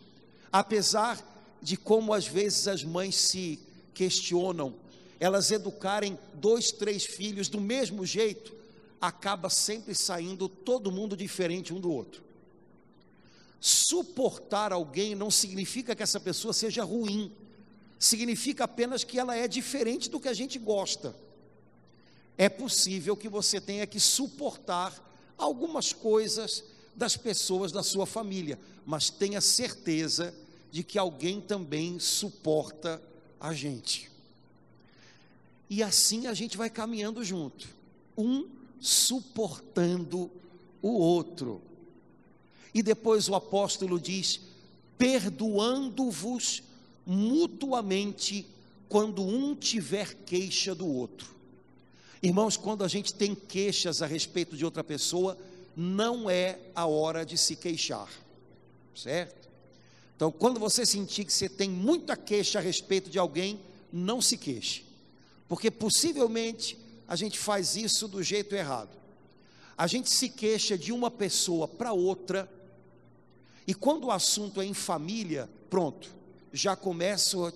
apesar 0.51 1.23
de 1.61 1.77
como 1.77 2.11
às 2.11 2.25
vezes 2.25 2.67
as 2.67 2.83
mães 2.83 3.15
se 3.15 3.59
questionam, 3.93 4.73
elas 5.19 5.51
educarem 5.51 6.17
dois, 6.33 6.71
três 6.71 7.05
filhos 7.05 7.49
do 7.49 7.61
mesmo 7.61 8.03
jeito, 8.03 8.55
acaba 9.01 9.49
sempre 9.49 9.95
saindo 9.95 10.49
todo 10.49 10.91
mundo 10.91 11.15
diferente 11.15 11.73
um 11.73 11.79
do 11.79 11.91
outro. 11.91 12.23
Suportar 13.59 14.71
alguém 14.71 15.15
não 15.15 15.29
significa 15.29 15.95
que 15.95 16.03
essa 16.03 16.19
pessoa 16.19 16.53
seja 16.53 16.83
ruim, 16.83 17.31
significa 17.97 18.63
apenas 18.63 19.03
que 19.03 19.19
ela 19.19 19.35
é 19.35 19.47
diferente 19.47 20.09
do 20.09 20.19
que 20.19 20.27
a 20.27 20.33
gente 20.33 20.57
gosta. 20.57 21.15
É 22.37 22.47
possível 22.47 23.17
que 23.17 23.27
você 23.27 23.59
tenha 23.59 23.85
que 23.85 23.99
suportar 23.99 24.93
algumas 25.37 25.91
coisas 25.91 26.63
das 26.95 27.17
pessoas 27.17 27.71
da 27.71 27.83
sua 27.83 28.05
família, 28.05 28.59
mas 28.85 29.09
tenha 29.09 29.41
certeza 29.41 30.33
de 30.71 30.83
que 30.83 30.97
alguém 30.97 31.41
também 31.41 31.99
suporta 31.99 33.01
a 33.39 33.53
gente. 33.53 34.09
E 35.69 35.83
assim 35.83 36.27
a 36.27 36.33
gente 36.33 36.57
vai 36.57 36.69
caminhando 36.69 37.23
junto, 37.23 37.67
um 38.17 38.58
suportando 38.79 40.29
o 40.81 40.89
outro. 40.89 41.61
E 42.73 42.81
depois 42.81 43.27
o 43.27 43.35
apóstolo 43.35 43.99
diz: 43.99 44.39
perdoando-vos 44.97 46.63
mutuamente 47.05 48.45
quando 48.87 49.23
um 49.23 49.55
tiver 49.55 50.13
queixa 50.25 50.73
do 50.73 50.87
outro. 50.87 51.35
Irmãos, 52.21 52.57
quando 52.57 52.83
a 52.83 52.87
gente 52.87 53.13
tem 53.13 53.33
queixas 53.33 54.01
a 54.01 54.05
respeito 54.05 54.57
de 54.57 54.65
outra 54.65 54.83
pessoa, 54.83 55.37
não 55.75 56.29
é 56.29 56.59
a 56.75 56.85
hora 56.85 57.25
de 57.25 57.37
se 57.37 57.55
queixar, 57.55 58.09
certo? 58.93 59.47
Então, 60.15 60.29
quando 60.29 60.59
você 60.59 60.85
sentir 60.85 61.23
que 61.23 61.31
você 61.31 61.47
tem 61.47 61.69
muita 61.69 62.17
queixa 62.17 62.59
a 62.59 62.61
respeito 62.61 63.09
de 63.09 63.17
alguém, 63.17 63.57
não 63.91 64.21
se 64.21 64.37
queixe, 64.37 64.83
porque 65.47 65.71
possivelmente 65.71 66.77
a 67.09 67.15
gente 67.15 67.39
faz 67.39 67.75
isso 67.75 68.07
do 68.07 68.21
jeito 68.21 68.53
errado. 68.53 68.95
A 69.75 69.87
gente 69.87 70.11
se 70.11 70.29
queixa 70.29 70.77
de 70.77 70.91
uma 70.91 71.09
pessoa 71.09 71.67
para 71.67 71.91
outra 71.91 72.47
e 73.65 73.73
quando 73.73 74.05
o 74.05 74.11
assunto 74.11 74.61
é 74.61 74.65
em 74.65 74.75
família, 74.75 75.49
pronto, 75.71 76.07
já 76.53 76.75
começa. 76.75 77.35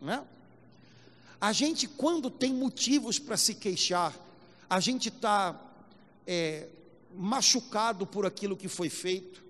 Né? 0.00 0.24
A 1.40 1.52
gente, 1.52 1.88
quando 1.88 2.30
tem 2.30 2.54
motivos 2.54 3.18
para 3.18 3.36
se 3.36 3.52
queixar, 3.52 4.16
a 4.70 4.78
gente 4.78 5.08
está 5.08 5.60
é, 6.24 6.68
machucado 7.16 8.06
por 8.06 8.24
aquilo 8.24 8.56
que 8.56 8.68
foi 8.68 8.88
feito, 8.88 9.44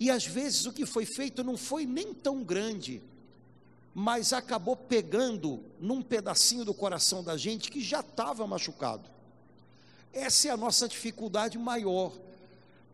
e 0.00 0.10
às 0.10 0.24
vezes 0.24 0.64
o 0.64 0.72
que 0.72 0.86
foi 0.86 1.04
feito 1.04 1.44
não 1.44 1.58
foi 1.58 1.84
nem 1.84 2.14
tão 2.14 2.42
grande, 2.42 3.02
mas 3.94 4.32
acabou 4.32 4.76
pegando 4.76 5.60
num 5.80 6.02
pedacinho 6.02 6.64
do 6.64 6.74
coração 6.74 7.22
da 7.22 7.36
gente 7.36 7.70
que 7.70 7.80
já 7.80 8.00
estava 8.00 8.46
machucado. 8.46 9.08
Essa 10.12 10.48
é 10.48 10.50
a 10.50 10.56
nossa 10.56 10.88
dificuldade 10.88 11.58
maior 11.58 12.12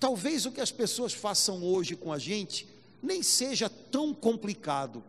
Talvez 0.04 0.44
o 0.44 0.52
que 0.52 0.60
as 0.60 0.70
pessoas 0.70 1.14
façam 1.14 1.64
hoje 1.64 1.96
com 1.96 2.12
a 2.12 2.18
gente 2.18 2.68
nem 3.02 3.22
seja 3.22 3.70
tão 3.70 4.12
complicado, 4.12 5.02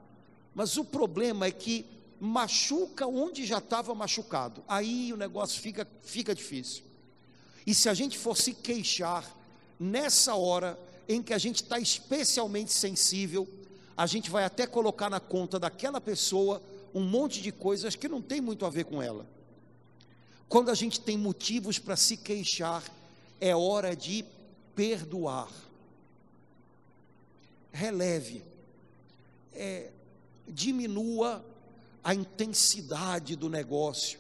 mas 0.54 0.77
o 0.77 0.86
problema 0.86 1.46
é 1.48 1.51
que 1.51 1.86
machuca 2.18 3.06
onde 3.06 3.46
já 3.46 3.58
estava 3.58 3.94
machucado. 3.94 4.63
Aí 4.68 5.12
o 5.12 5.18
negócio 5.18 5.60
fica, 5.60 5.86
fica 6.01 6.34
difícil. 6.34 6.84
E 7.68 7.75
se 7.75 7.89
a 7.89 7.94
gente 7.94 8.18
for 8.18 8.38
se 8.38 8.54
queixar 8.54 9.30
nessa 9.77 10.34
hora 10.36 10.80
em 11.10 11.22
que 11.22 11.34
a 11.34 11.38
gente 11.38 11.63
está 11.63 11.77
especialmente 11.77 12.72
sensível, 12.72 13.46
a 13.98 14.06
gente 14.06 14.30
vai 14.30 14.44
até 14.44 14.68
colocar 14.68 15.10
na 15.10 15.20
conta 15.20 15.60
daquela 15.60 16.02
pessoa 16.02 16.62
um 16.94 17.02
monte 17.02 17.42
de 17.42 17.52
coisas 17.52 17.96
que 17.96 18.08
não 18.08 18.22
tem 18.22 18.42
muito 18.42 18.66
a 18.66 18.70
ver 18.70 18.86
com 18.86 19.02
ela. 19.02 19.25
Quando 20.48 20.70
a 20.70 20.75
gente 20.75 21.00
tem 21.00 21.18
motivos 21.18 21.80
para 21.80 21.96
se 21.96 22.18
queixar, 22.18 22.84
é 23.40 23.56
hora 23.56 23.96
de 23.96 24.25
perdoar. 24.75 25.50
Releve, 27.72 28.44
é, 29.54 29.90
diminua 30.48 31.44
a 32.04 32.14
intensidade 32.14 33.36
do 33.36 33.50
negócio. 33.50 34.20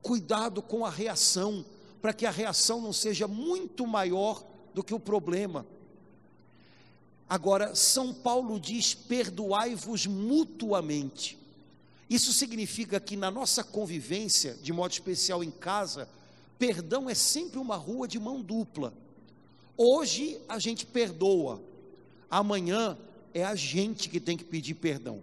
Cuidado 0.00 0.62
com 0.62 0.86
a 0.86 0.90
reação, 0.90 1.64
para 2.00 2.12
que 2.12 2.24
a 2.24 2.30
reação 2.30 2.80
não 2.80 2.92
seja 2.92 3.28
muito 3.28 3.86
maior 3.86 4.42
do 4.72 4.82
que 4.82 4.94
o 4.94 5.00
problema. 5.00 5.66
Agora, 7.28 7.74
São 7.74 8.12
Paulo 8.12 8.58
diz: 8.58 8.94
perdoai-vos 8.94 10.06
mutuamente. 10.06 11.38
Isso 12.08 12.32
significa 12.32 12.98
que 12.98 13.16
na 13.16 13.30
nossa 13.30 13.62
convivência, 13.62 14.54
de 14.62 14.72
modo 14.72 14.92
especial 14.92 15.44
em 15.44 15.50
casa, 15.50 16.08
perdão 16.58 17.08
é 17.08 17.14
sempre 17.14 17.58
uma 17.58 17.76
rua 17.76 18.08
de 18.08 18.18
mão 18.18 18.40
dupla. 18.40 18.94
Hoje 19.76 20.40
a 20.48 20.58
gente 20.58 20.86
perdoa, 20.86 21.62
amanhã 22.30 22.96
é 23.34 23.44
a 23.44 23.54
gente 23.54 24.08
que 24.08 24.18
tem 24.18 24.36
que 24.36 24.44
pedir 24.44 24.74
perdão. 24.74 25.22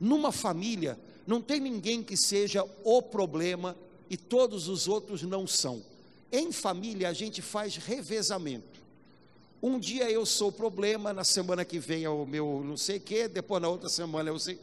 Numa 0.00 0.32
família, 0.32 0.98
não 1.26 1.40
tem 1.40 1.60
ninguém 1.60 2.02
que 2.02 2.16
seja 2.16 2.64
o 2.82 3.02
problema 3.02 3.76
e 4.08 4.16
todos 4.16 4.68
os 4.68 4.88
outros 4.88 5.22
não 5.22 5.46
são. 5.46 5.82
Em 6.32 6.50
família, 6.50 7.08
a 7.08 7.12
gente 7.12 7.42
faz 7.42 7.76
revezamento. 7.76 8.75
Um 9.62 9.78
dia 9.78 10.10
eu 10.10 10.26
sou 10.26 10.48
o 10.48 10.52
problema, 10.52 11.12
na 11.12 11.24
semana 11.24 11.64
que 11.64 11.78
vem 11.78 12.04
é 12.04 12.10
o 12.10 12.26
meu 12.26 12.62
não 12.64 12.76
sei 12.76 12.98
o 12.98 13.00
quê, 13.00 13.26
depois 13.26 13.60
na 13.60 13.68
outra 13.68 13.88
semana 13.88 14.28
eu 14.28 14.38
sei. 14.38 14.58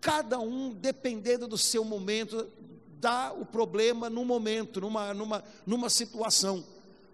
Cada 0.00 0.38
um, 0.38 0.72
dependendo 0.72 1.46
do 1.46 1.58
seu 1.58 1.84
momento, 1.84 2.48
dá 3.00 3.32
o 3.32 3.44
problema 3.44 4.08
no 4.08 4.24
momento, 4.24 4.80
numa, 4.80 5.12
numa, 5.12 5.44
numa 5.66 5.90
situação. 5.90 6.64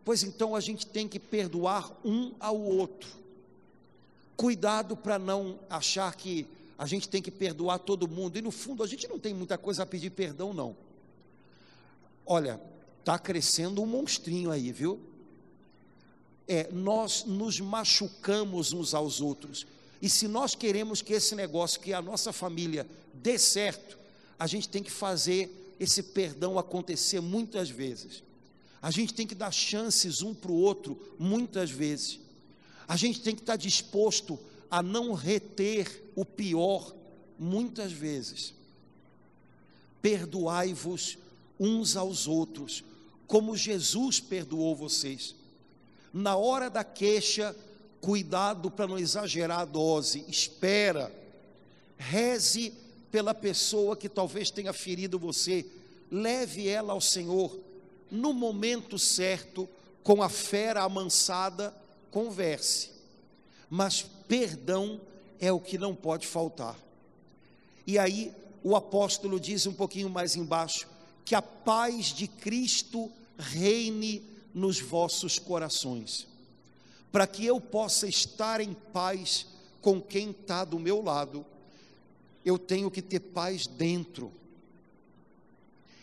Pois 0.04 0.22
então 0.22 0.54
a 0.54 0.60
gente 0.60 0.86
tem 0.86 1.08
que 1.08 1.18
perdoar 1.18 1.90
um 2.04 2.32
ao 2.38 2.60
outro. 2.60 3.08
Cuidado 4.36 4.96
para 4.96 5.18
não 5.18 5.58
achar 5.68 6.14
que 6.14 6.46
a 6.78 6.86
gente 6.86 7.08
tem 7.08 7.22
que 7.22 7.30
perdoar 7.30 7.78
todo 7.78 8.06
mundo. 8.06 8.36
E 8.36 8.42
no 8.42 8.50
fundo 8.50 8.82
a 8.82 8.86
gente 8.86 9.08
não 9.08 9.18
tem 9.18 9.32
muita 9.32 9.56
coisa 9.56 9.82
a 9.82 9.86
pedir 9.86 10.10
perdão, 10.10 10.52
não. 10.52 10.76
Olha, 12.24 12.60
está 13.00 13.18
crescendo 13.18 13.82
um 13.82 13.86
monstrinho 13.86 14.50
aí, 14.50 14.70
viu? 14.70 15.00
É, 16.48 16.68
nós 16.72 17.24
nos 17.24 17.60
machucamos 17.60 18.72
uns 18.72 18.94
aos 18.94 19.20
outros. 19.20 19.66
E 20.00 20.08
se 20.08 20.28
nós 20.28 20.54
queremos 20.54 21.02
que 21.02 21.12
esse 21.12 21.34
negócio, 21.34 21.80
que 21.80 21.92
a 21.92 22.02
nossa 22.02 22.32
família 22.32 22.86
dê 23.14 23.38
certo, 23.38 23.98
a 24.38 24.46
gente 24.46 24.68
tem 24.68 24.82
que 24.82 24.90
fazer 24.90 25.74
esse 25.80 26.02
perdão 26.02 26.58
acontecer 26.58 27.20
muitas 27.20 27.70
vezes. 27.70 28.22
A 28.80 28.90
gente 28.90 29.14
tem 29.14 29.26
que 29.26 29.34
dar 29.34 29.50
chances 29.50 30.22
um 30.22 30.34
para 30.34 30.52
o 30.52 30.60
outro 30.60 30.98
muitas 31.18 31.70
vezes. 31.70 32.20
A 32.86 32.96
gente 32.96 33.20
tem 33.20 33.34
que 33.34 33.42
estar 33.42 33.56
disposto 33.56 34.38
a 34.70 34.82
não 34.82 35.12
reter 35.12 36.10
o 36.14 36.24
pior 36.24 36.94
muitas 37.38 37.92
vezes. 37.92 38.54
Perdoai-vos 40.00 41.18
uns 41.58 41.96
aos 41.96 42.28
outros, 42.28 42.84
como 43.26 43.56
Jesus 43.56 44.20
perdoou 44.20 44.76
vocês. 44.76 45.34
Na 46.16 46.34
hora 46.34 46.70
da 46.70 46.82
queixa, 46.82 47.54
cuidado 48.00 48.70
para 48.70 48.86
não 48.86 48.98
exagerar 48.98 49.60
a 49.60 49.64
dose, 49.66 50.24
espera, 50.28 51.12
reze 51.98 52.72
pela 53.10 53.34
pessoa 53.34 53.94
que 53.94 54.08
talvez 54.08 54.50
tenha 54.50 54.72
ferido 54.72 55.18
você, 55.18 55.66
leve 56.10 56.68
ela 56.68 56.94
ao 56.94 57.02
Senhor, 57.02 57.60
no 58.10 58.32
momento 58.32 58.98
certo, 58.98 59.68
com 60.02 60.22
a 60.22 60.30
fera 60.30 60.84
amansada, 60.84 61.76
converse, 62.10 62.92
mas 63.68 64.00
perdão 64.26 64.98
é 65.38 65.52
o 65.52 65.60
que 65.60 65.76
não 65.76 65.94
pode 65.94 66.26
faltar. 66.26 66.78
E 67.86 67.98
aí 67.98 68.32
o 68.64 68.74
apóstolo 68.74 69.38
diz 69.38 69.66
um 69.66 69.74
pouquinho 69.74 70.08
mais 70.08 70.34
embaixo: 70.34 70.88
que 71.26 71.34
a 71.34 71.42
paz 71.42 72.06
de 72.06 72.26
Cristo 72.26 73.12
reine 73.36 74.35
nos 74.56 74.80
vossos 74.80 75.38
corações 75.38 76.26
para 77.12 77.26
que 77.26 77.46
eu 77.46 77.60
possa 77.60 78.06
estar 78.06 78.60
em 78.60 78.72
paz 78.74 79.46
com 79.80 80.00
quem 80.00 80.30
está 80.30 80.64
do 80.64 80.78
meu 80.78 81.02
lado, 81.02 81.46
eu 82.44 82.58
tenho 82.58 82.90
que 82.90 83.00
ter 83.00 83.20
paz 83.20 83.66
dentro. 83.66 84.32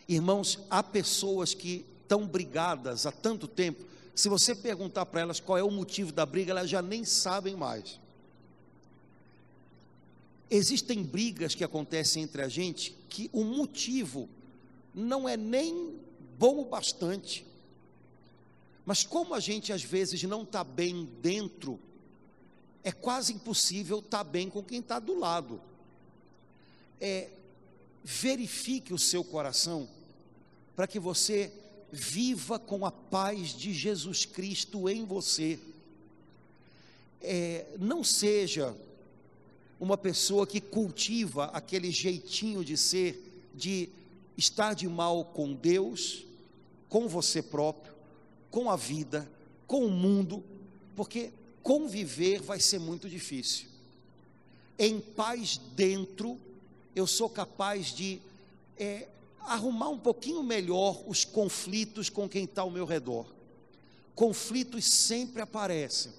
Irmãos, 0.08 0.60
há 0.70 0.82
pessoas 0.82 1.54
que 1.54 1.86
estão 2.02 2.28
brigadas 2.28 3.06
há 3.06 3.12
tanto 3.12 3.48
tempo, 3.48 3.84
se 4.16 4.30
você 4.30 4.56
perguntar 4.56 5.06
para 5.06 5.22
elas 5.22 5.40
qual 5.40 5.58
é 5.58 5.64
o 5.64 5.72
motivo 5.72 6.12
da 6.12 6.26
briga, 6.26 6.52
elas 6.52 6.70
já 6.70 6.82
nem 6.82 7.04
sabem 7.04 7.56
mais. 7.56 8.00
Existem 10.50 11.04
brigas 11.04 11.56
que 11.56 11.64
acontecem 11.64 12.24
entre 12.24 12.42
a 12.42 12.48
gente 12.48 12.96
que 13.10 13.30
o 13.34 13.44
motivo 13.44 14.30
não 14.94 15.28
é 15.28 15.36
nem 15.36 15.96
bom 16.38 16.62
o 16.62 16.66
bastante 16.66 17.46
mas 18.86 19.04
como 19.04 19.34
a 19.34 19.40
gente 19.40 19.72
às 19.72 19.84
vezes 19.84 20.24
não 20.24 20.44
está 20.44 20.63
bem 20.63 21.08
dentro, 21.22 21.80
é 22.84 22.92
quase 22.92 23.34
impossível 23.34 24.00
estar 24.00 24.20
tá 24.20 24.24
bem 24.24 24.50
com 24.50 24.62
quem 24.62 24.80
está 24.80 25.00
do 25.00 25.18
lado. 25.18 25.62
É, 27.00 27.30
verifique 28.04 28.93
o 28.93 29.00
seu 29.00 29.24
coração 29.24 29.88
para 30.76 30.88
que 30.88 31.00
você 31.00 31.52
viva 31.91 32.60
com 32.60 32.86
a 32.86 32.91
paz 32.91 33.50
de 33.56 33.72
Jesus 33.72 34.26
Cristo 34.26 34.89
em 34.89 35.06
você. 35.06 35.60
É, 37.22 37.65
não 37.80 38.04
seja 38.04 38.76
uma 39.80 39.98
pessoa 39.98 40.46
que 40.46 40.60
cultiva 40.60 41.46
aquele 41.46 41.89
jeitinho 41.89 42.65
de 42.65 42.76
ser, 42.76 43.50
de 43.56 43.88
estar 44.38 44.74
de 44.74 44.89
mal 44.89 45.24
com 45.24 45.54
Deus, 45.54 46.26
com 46.89 47.08
você 47.08 47.41
próprio 47.41 47.92
com 48.54 48.70
a 48.70 48.76
vida, 48.76 49.28
com 49.66 49.84
o 49.84 49.89
mundo, 49.89 50.44
porque 50.96 51.32
conviver 51.63 52.39
vai 52.39 52.60
ser 52.60 52.78
muito 52.78 53.10
difícil. 53.10 53.66
Em 54.78 55.00
paz 55.00 55.60
dentro, 55.76 56.39
eu 56.96 57.08
sou 57.08 57.28
capaz 57.28 57.88
de 57.88 58.22
é, 58.78 59.08
arrumar 59.39 59.89
um 59.89 59.98
pouquinho 59.98 60.44
melhor 60.44 61.02
os 61.08 61.26
conflitos 61.26 62.12
com 62.12 62.30
quem 62.30 62.44
está 62.44 62.62
ao 62.62 62.70
meu 62.70 62.86
redor. 62.86 63.26
Conflitos 64.13 64.86
sempre 64.86 65.42
aparecem, 65.42 66.12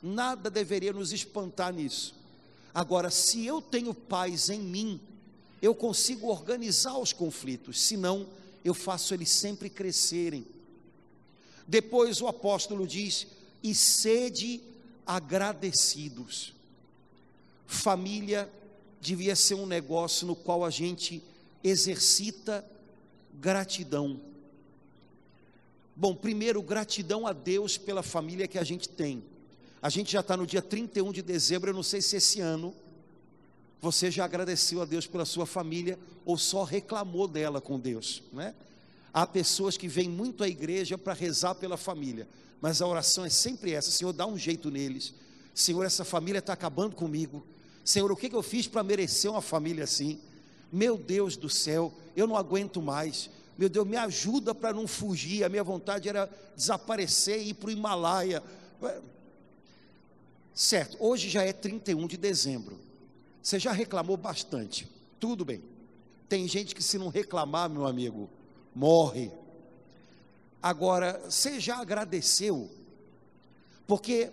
nada 0.00 0.48
deveria 0.48 0.92
nos 0.92 1.12
espantar 1.12 1.72
nisso. 1.72 2.14
Agora, 2.72 3.10
se 3.10 3.44
eu 3.44 3.60
tenho 3.60 3.92
paz 3.92 4.48
em 4.48 4.60
mim, 4.60 5.00
eu 5.60 5.74
consigo 5.74 6.28
organizar 6.28 6.96
os 6.96 7.12
conflitos, 7.12 7.80
senão 7.80 8.28
eu 8.64 8.74
faço 8.74 9.12
eles 9.12 9.30
sempre 9.30 9.68
crescerem 9.68 10.46
depois 11.68 12.22
o 12.22 12.26
apóstolo 12.26 12.86
diz: 12.86 13.26
e 13.62 13.74
sede 13.74 14.62
agradecidos. 15.06 16.54
Família 17.66 18.50
devia 18.98 19.36
ser 19.36 19.54
um 19.54 19.66
negócio 19.66 20.26
no 20.26 20.34
qual 20.34 20.64
a 20.64 20.70
gente 20.70 21.22
exercita 21.62 22.64
gratidão. 23.34 24.18
Bom, 25.94 26.14
primeiro, 26.14 26.62
gratidão 26.62 27.26
a 27.26 27.32
Deus 27.32 27.76
pela 27.76 28.02
família 28.02 28.48
que 28.48 28.58
a 28.58 28.64
gente 28.64 28.88
tem. 28.88 29.22
A 29.82 29.90
gente 29.90 30.10
já 30.10 30.20
está 30.20 30.36
no 30.36 30.46
dia 30.46 30.62
31 30.62 31.12
de 31.12 31.22
dezembro, 31.22 31.70
eu 31.70 31.74
não 31.74 31.82
sei 31.82 32.00
se 32.00 32.16
esse 32.16 32.40
ano 32.40 32.74
você 33.80 34.10
já 34.10 34.24
agradeceu 34.24 34.82
a 34.82 34.84
Deus 34.84 35.06
pela 35.06 35.24
sua 35.24 35.46
família 35.46 35.98
ou 36.24 36.36
só 36.36 36.64
reclamou 36.64 37.28
dela 37.28 37.60
com 37.60 37.78
Deus, 37.78 38.22
né? 38.32 38.54
Há 39.12 39.26
pessoas 39.26 39.76
que 39.76 39.88
vêm 39.88 40.08
muito 40.08 40.44
à 40.44 40.48
igreja 40.48 40.98
para 40.98 41.12
rezar 41.12 41.54
pela 41.54 41.76
família, 41.76 42.28
mas 42.60 42.82
a 42.82 42.86
oração 42.86 43.24
é 43.24 43.30
sempre 43.30 43.72
essa: 43.72 43.90
Senhor, 43.90 44.12
dá 44.12 44.26
um 44.26 44.38
jeito 44.38 44.70
neles. 44.70 45.14
Senhor, 45.54 45.84
essa 45.84 46.04
família 46.04 46.38
está 46.38 46.52
acabando 46.52 46.94
comigo. 46.94 47.44
Senhor, 47.84 48.12
o 48.12 48.16
que, 48.16 48.28
que 48.28 48.36
eu 48.36 48.42
fiz 48.42 48.68
para 48.68 48.82
merecer 48.82 49.30
uma 49.30 49.40
família 49.40 49.84
assim? 49.84 50.20
Meu 50.70 50.96
Deus 50.98 51.36
do 51.36 51.48
céu, 51.48 51.92
eu 52.14 52.26
não 52.26 52.36
aguento 52.36 52.82
mais. 52.82 53.30
Meu 53.56 53.68
Deus, 53.68 53.86
me 53.86 53.96
ajuda 53.96 54.54
para 54.54 54.72
não 54.72 54.86
fugir. 54.86 55.42
A 55.42 55.48
minha 55.48 55.64
vontade 55.64 56.08
era 56.08 56.30
desaparecer 56.54 57.40
e 57.40 57.48
ir 57.50 57.54
para 57.54 57.68
o 57.68 57.70
Himalaia. 57.72 58.42
Certo, 60.54 60.96
hoje 61.00 61.28
já 61.28 61.42
é 61.42 61.52
31 61.52 62.06
de 62.06 62.16
dezembro. 62.16 62.78
Você 63.42 63.58
já 63.58 63.72
reclamou 63.72 64.16
bastante. 64.16 64.88
Tudo 65.18 65.44
bem. 65.44 65.62
Tem 66.28 66.46
gente 66.46 66.74
que, 66.74 66.82
se 66.82 66.98
não 66.98 67.08
reclamar, 67.08 67.70
meu 67.70 67.86
amigo, 67.86 68.28
morre. 68.74 69.30
Agora, 70.62 71.20
você 71.28 71.60
já 71.60 71.78
agradeceu? 71.78 72.68
Porque 73.86 74.30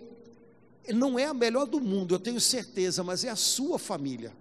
não 0.92 1.18
é 1.18 1.24
a 1.24 1.34
melhor 1.34 1.66
do 1.66 1.80
mundo, 1.80 2.14
eu 2.14 2.18
tenho 2.18 2.40
certeza, 2.40 3.02
mas 3.02 3.24
é 3.24 3.28
a 3.28 3.36
sua 3.36 3.78
família. 3.78 4.32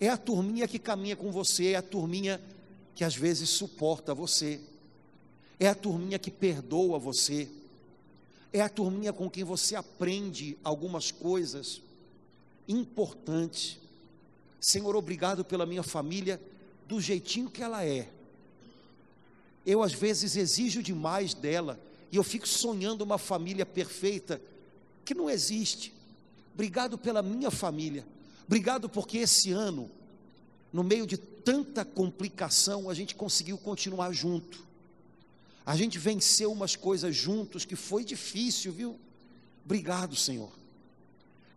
É 0.00 0.08
a 0.08 0.16
turminha 0.16 0.66
que 0.66 0.78
caminha 0.78 1.14
com 1.14 1.30
você, 1.30 1.68
é 1.68 1.76
a 1.76 1.82
turminha 1.82 2.40
que 2.94 3.04
às 3.04 3.14
vezes 3.14 3.48
suporta 3.50 4.14
você. 4.14 4.60
É 5.60 5.68
a 5.68 5.74
turminha 5.74 6.18
que 6.18 6.30
perdoa 6.30 6.98
você. 6.98 7.48
É 8.52 8.60
a 8.60 8.68
turminha 8.68 9.12
com 9.12 9.30
quem 9.30 9.44
você 9.44 9.76
aprende 9.76 10.58
algumas 10.64 11.10
coisas 11.10 11.80
importantes. 12.66 13.78
Senhor, 14.60 14.94
obrigado 14.96 15.44
pela 15.44 15.66
minha 15.66 15.82
família, 15.82 16.40
do 16.86 17.00
jeitinho 17.00 17.50
que 17.50 17.62
ela 17.62 17.84
é 17.84 18.08
eu 19.64 19.82
às 19.82 19.92
vezes 19.92 20.36
exijo 20.36 20.82
demais 20.82 21.34
dela 21.34 21.80
e 22.10 22.16
eu 22.16 22.22
fico 22.22 22.46
sonhando 22.46 23.02
uma 23.02 23.18
família 23.18 23.64
perfeita 23.64 24.40
que 25.04 25.14
não 25.14 25.30
existe. 25.30 25.92
Obrigado 26.54 26.98
pela 26.98 27.22
minha 27.22 27.50
família. 27.50 28.04
Obrigado 28.46 28.88
porque 28.88 29.18
esse 29.18 29.52
ano, 29.52 29.90
no 30.72 30.82
meio 30.82 31.06
de 31.06 31.16
tanta 31.16 31.84
complicação, 31.84 32.90
a 32.90 32.94
gente 32.94 33.14
conseguiu 33.14 33.56
continuar 33.56 34.12
junto. 34.12 34.66
A 35.64 35.76
gente 35.76 35.98
venceu 35.98 36.52
umas 36.52 36.76
coisas 36.76 37.14
juntos 37.14 37.64
que 37.64 37.76
foi 37.76 38.04
difícil, 38.04 38.72
viu? 38.72 38.98
Obrigado, 39.64 40.16
Senhor. 40.16 40.50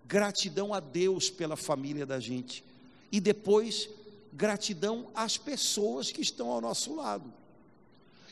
Gratidão 0.07 0.73
a 0.73 0.79
Deus 0.79 1.29
pela 1.29 1.55
família 1.55 2.05
da 2.05 2.19
gente. 2.19 2.63
E 3.11 3.19
depois, 3.19 3.89
gratidão 4.31 5.09
às 5.15 5.37
pessoas 5.37 6.11
que 6.11 6.21
estão 6.21 6.51
ao 6.51 6.61
nosso 6.61 6.95
lado. 6.95 7.33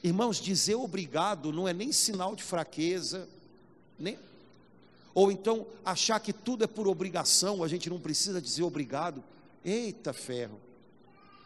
Irmãos, 0.04 0.38
dizer 0.38 0.76
obrigado 0.76 1.54
não 1.54 1.66
é 1.66 1.74
nem 1.74 1.94
sinal 1.94 2.36
de 2.36 2.44
fraqueza, 2.44 3.28
né? 3.98 4.20
Ou 5.14 5.32
então 5.32 5.66
achar 5.86 6.20
que 6.20 6.34
tudo 6.34 6.66
é 6.66 6.68
por 6.68 6.88
obrigação, 6.88 7.64
a 7.64 7.68
gente 7.68 7.90
não 7.90 8.00
precisa 8.00 8.42
dizer 8.42 8.64
obrigado. 8.64 9.24
Eita 9.64 10.12
ferro. 10.12 10.60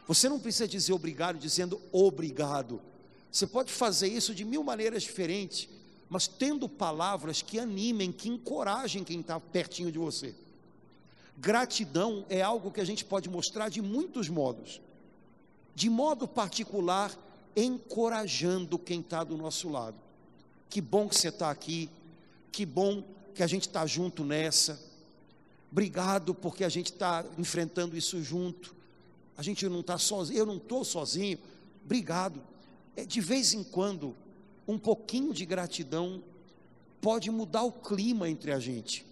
Você 0.07 0.27
não 0.27 0.39
precisa 0.39 0.67
dizer 0.67 0.93
obrigado 0.93 1.37
dizendo 1.37 1.79
obrigado. 1.91 2.81
Você 3.31 3.45
pode 3.45 3.71
fazer 3.71 4.07
isso 4.07 4.33
de 4.33 4.43
mil 4.43 4.63
maneiras 4.63 5.03
diferentes, 5.03 5.69
mas 6.09 6.27
tendo 6.27 6.67
palavras 6.67 7.41
que 7.41 7.59
animem, 7.59 8.11
que 8.11 8.29
encorajem 8.29 9.03
quem 9.03 9.19
está 9.19 9.39
pertinho 9.39 9.91
de 9.91 9.99
você. 9.99 10.33
Gratidão 11.37 12.25
é 12.29 12.41
algo 12.41 12.71
que 12.71 12.81
a 12.81 12.85
gente 12.85 13.05
pode 13.05 13.29
mostrar 13.29 13.69
de 13.69 13.81
muitos 13.81 14.29
modos. 14.29 14.81
De 15.75 15.89
modo 15.89 16.27
particular, 16.27 17.11
encorajando 17.57 18.77
quem 18.77 18.99
está 18.99 19.23
do 19.23 19.35
nosso 19.35 19.67
lado. 19.67 19.97
Que 20.69 20.79
bom 20.79 21.09
que 21.09 21.15
você 21.15 21.29
está 21.29 21.49
aqui, 21.49 21.89
que 22.51 22.65
bom 22.65 23.03
que 23.33 23.41
a 23.41 23.47
gente 23.47 23.67
está 23.67 23.85
junto 23.87 24.23
nessa. 24.23 24.79
Obrigado 25.71 26.35
porque 26.35 26.63
a 26.63 26.69
gente 26.69 26.91
está 26.91 27.25
enfrentando 27.37 27.97
isso 27.97 28.21
junto. 28.21 28.75
A 29.35 29.41
gente 29.41 29.67
não 29.67 29.79
está 29.79 29.97
sozinho, 29.97 30.37
eu 30.37 30.45
não 30.45 30.57
estou 30.57 30.85
sozinho. 30.85 31.39
Obrigado. 31.83 32.41
É, 32.95 33.05
de 33.05 33.19
vez 33.19 33.53
em 33.53 33.63
quando, 33.63 34.15
um 34.67 34.77
pouquinho 34.77 35.33
de 35.33 35.45
gratidão 35.45 36.21
pode 37.01 37.31
mudar 37.31 37.63
o 37.63 37.71
clima 37.71 38.29
entre 38.29 38.51
a 38.51 38.59
gente. 38.59 39.05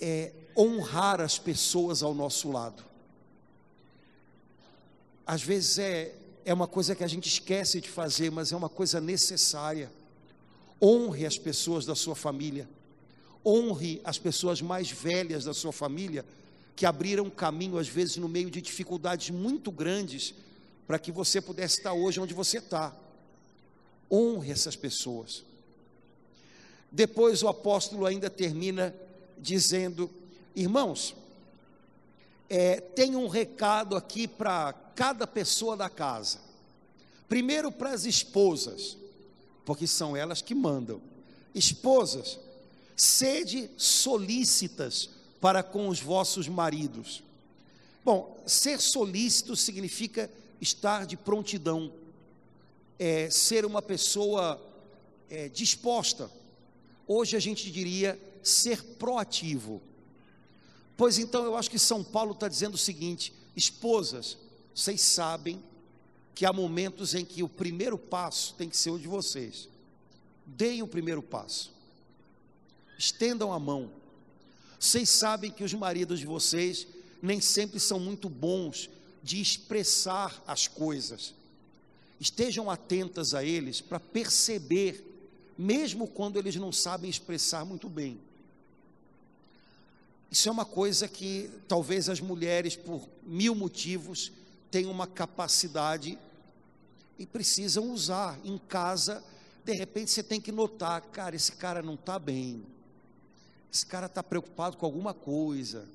É, 0.00 0.32
honrar 0.56 1.20
as 1.20 1.38
pessoas 1.38 2.02
ao 2.02 2.14
nosso 2.14 2.50
lado. 2.50 2.84
Às 5.26 5.42
vezes 5.42 5.78
é, 5.78 6.14
é 6.48 6.54
uma 6.54 6.66
coisa 6.66 6.94
que 6.96 7.04
a 7.04 7.06
gente 7.06 7.28
esquece 7.28 7.78
de 7.78 7.90
fazer, 7.90 8.30
mas 8.30 8.52
é 8.52 8.56
uma 8.56 8.70
coisa 8.70 9.02
necessária. 9.02 9.92
Honre 10.80 11.26
as 11.26 11.36
pessoas 11.36 11.84
da 11.84 11.94
sua 11.94 12.16
família. 12.16 12.66
Honre 13.44 14.00
as 14.02 14.18
pessoas 14.18 14.62
mais 14.62 14.90
velhas 14.90 15.44
da 15.44 15.52
sua 15.52 15.72
família, 15.72 16.24
que 16.74 16.86
abriram 16.86 17.28
caminho, 17.28 17.76
às 17.76 17.86
vezes, 17.86 18.16
no 18.16 18.30
meio 18.30 18.50
de 18.50 18.62
dificuldades 18.62 19.28
muito 19.28 19.70
grandes, 19.70 20.32
para 20.86 20.98
que 20.98 21.12
você 21.12 21.38
pudesse 21.38 21.80
estar 21.80 21.92
hoje 21.92 22.18
onde 22.18 22.32
você 22.32 22.56
está. 22.56 22.96
Honre 24.10 24.50
essas 24.50 24.74
pessoas. 24.74 25.44
Depois 26.90 27.42
o 27.42 27.48
apóstolo 27.48 28.06
ainda 28.06 28.30
termina 28.30 28.94
dizendo: 29.36 30.10
Irmãos, 30.56 31.14
é, 32.48 32.80
tem 32.80 33.16
um 33.16 33.28
recado 33.28 33.94
aqui 33.94 34.26
para 34.26 34.72
cada 34.98 35.28
pessoa 35.28 35.76
da 35.76 35.88
casa. 35.88 36.40
Primeiro 37.28 37.70
para 37.70 37.92
as 37.92 38.04
esposas 38.04 38.96
porque 39.64 39.86
são 39.86 40.16
elas 40.16 40.42
que 40.42 40.56
mandam. 40.56 41.00
Esposas, 41.54 42.40
sede 42.96 43.70
solícitas 43.76 45.08
para 45.40 45.62
com 45.62 45.88
os 45.88 46.00
vossos 46.00 46.48
maridos. 46.48 47.22
Bom, 48.04 48.42
ser 48.44 48.80
solícito 48.80 49.54
significa 49.54 50.28
estar 50.60 51.06
de 51.06 51.16
prontidão, 51.16 51.92
é, 52.98 53.30
ser 53.30 53.64
uma 53.64 53.80
pessoa 53.80 54.60
é, 55.30 55.48
disposta. 55.48 56.28
Hoje 57.06 57.36
a 57.36 57.40
gente 57.40 57.70
diria 57.70 58.20
ser 58.42 58.82
proativo. 58.82 59.80
Pois 60.96 61.18
então 61.18 61.44
eu 61.44 61.56
acho 61.56 61.70
que 61.70 61.78
São 61.78 62.02
Paulo 62.02 62.32
está 62.32 62.48
dizendo 62.48 62.74
o 62.74 62.78
seguinte: 62.78 63.32
esposas, 63.54 64.36
vocês 64.78 65.00
sabem 65.00 65.60
que 66.36 66.46
há 66.46 66.52
momentos 66.52 67.12
em 67.12 67.24
que 67.24 67.42
o 67.42 67.48
primeiro 67.48 67.98
passo 67.98 68.54
tem 68.54 68.68
que 68.68 68.76
ser 68.76 68.90
o 68.90 68.98
de 68.98 69.08
vocês. 69.08 69.68
Deem 70.46 70.84
o 70.84 70.86
primeiro 70.86 71.20
passo. 71.20 71.72
Estendam 72.96 73.52
a 73.52 73.58
mão. 73.58 73.90
Vocês 74.78 75.08
sabem 75.08 75.50
que 75.50 75.64
os 75.64 75.74
maridos 75.74 76.20
de 76.20 76.26
vocês 76.26 76.86
nem 77.20 77.40
sempre 77.40 77.80
são 77.80 77.98
muito 77.98 78.28
bons 78.28 78.88
de 79.20 79.40
expressar 79.40 80.40
as 80.46 80.68
coisas. 80.68 81.34
Estejam 82.20 82.70
atentas 82.70 83.34
a 83.34 83.42
eles 83.42 83.80
para 83.80 83.98
perceber, 83.98 85.04
mesmo 85.58 86.06
quando 86.06 86.38
eles 86.38 86.54
não 86.54 86.70
sabem 86.70 87.10
expressar 87.10 87.64
muito 87.64 87.88
bem. 87.88 88.16
Isso 90.30 90.48
é 90.48 90.52
uma 90.52 90.64
coisa 90.64 91.08
que 91.08 91.50
talvez 91.66 92.08
as 92.08 92.20
mulheres, 92.20 92.76
por 92.76 93.08
mil 93.24 93.56
motivos, 93.56 94.30
tenham 94.70 94.90
uma 94.90 95.06
capacidade 95.06 96.18
e 97.18 97.26
precisam 97.26 97.90
usar 97.90 98.38
em 98.44 98.58
casa. 98.58 99.24
De 99.64 99.72
repente 99.72 100.10
você 100.10 100.22
tem 100.22 100.40
que 100.40 100.52
notar, 100.52 101.00
cara, 101.02 101.36
esse 101.36 101.52
cara 101.52 101.82
não 101.82 101.94
está 101.94 102.18
bem, 102.18 102.64
esse 103.72 103.84
cara 103.84 104.06
está 104.06 104.22
preocupado 104.22 104.76
com 104.76 104.86
alguma 104.86 105.12
coisa. 105.12 105.86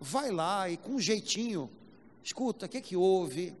Vai 0.00 0.30
lá 0.30 0.68
e 0.68 0.76
com 0.76 0.92
um 0.92 1.00
jeitinho, 1.00 1.70
escuta, 2.22 2.66
o 2.66 2.68
que, 2.68 2.78
é 2.78 2.80
que 2.80 2.96
houve? 2.96 3.54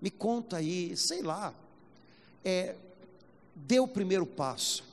Me 0.00 0.10
conta 0.10 0.56
aí, 0.58 0.96
sei 0.96 1.22
lá. 1.22 1.54
É, 2.44 2.76
dê 3.54 3.80
o 3.80 3.88
primeiro 3.88 4.26
passo. 4.26 4.84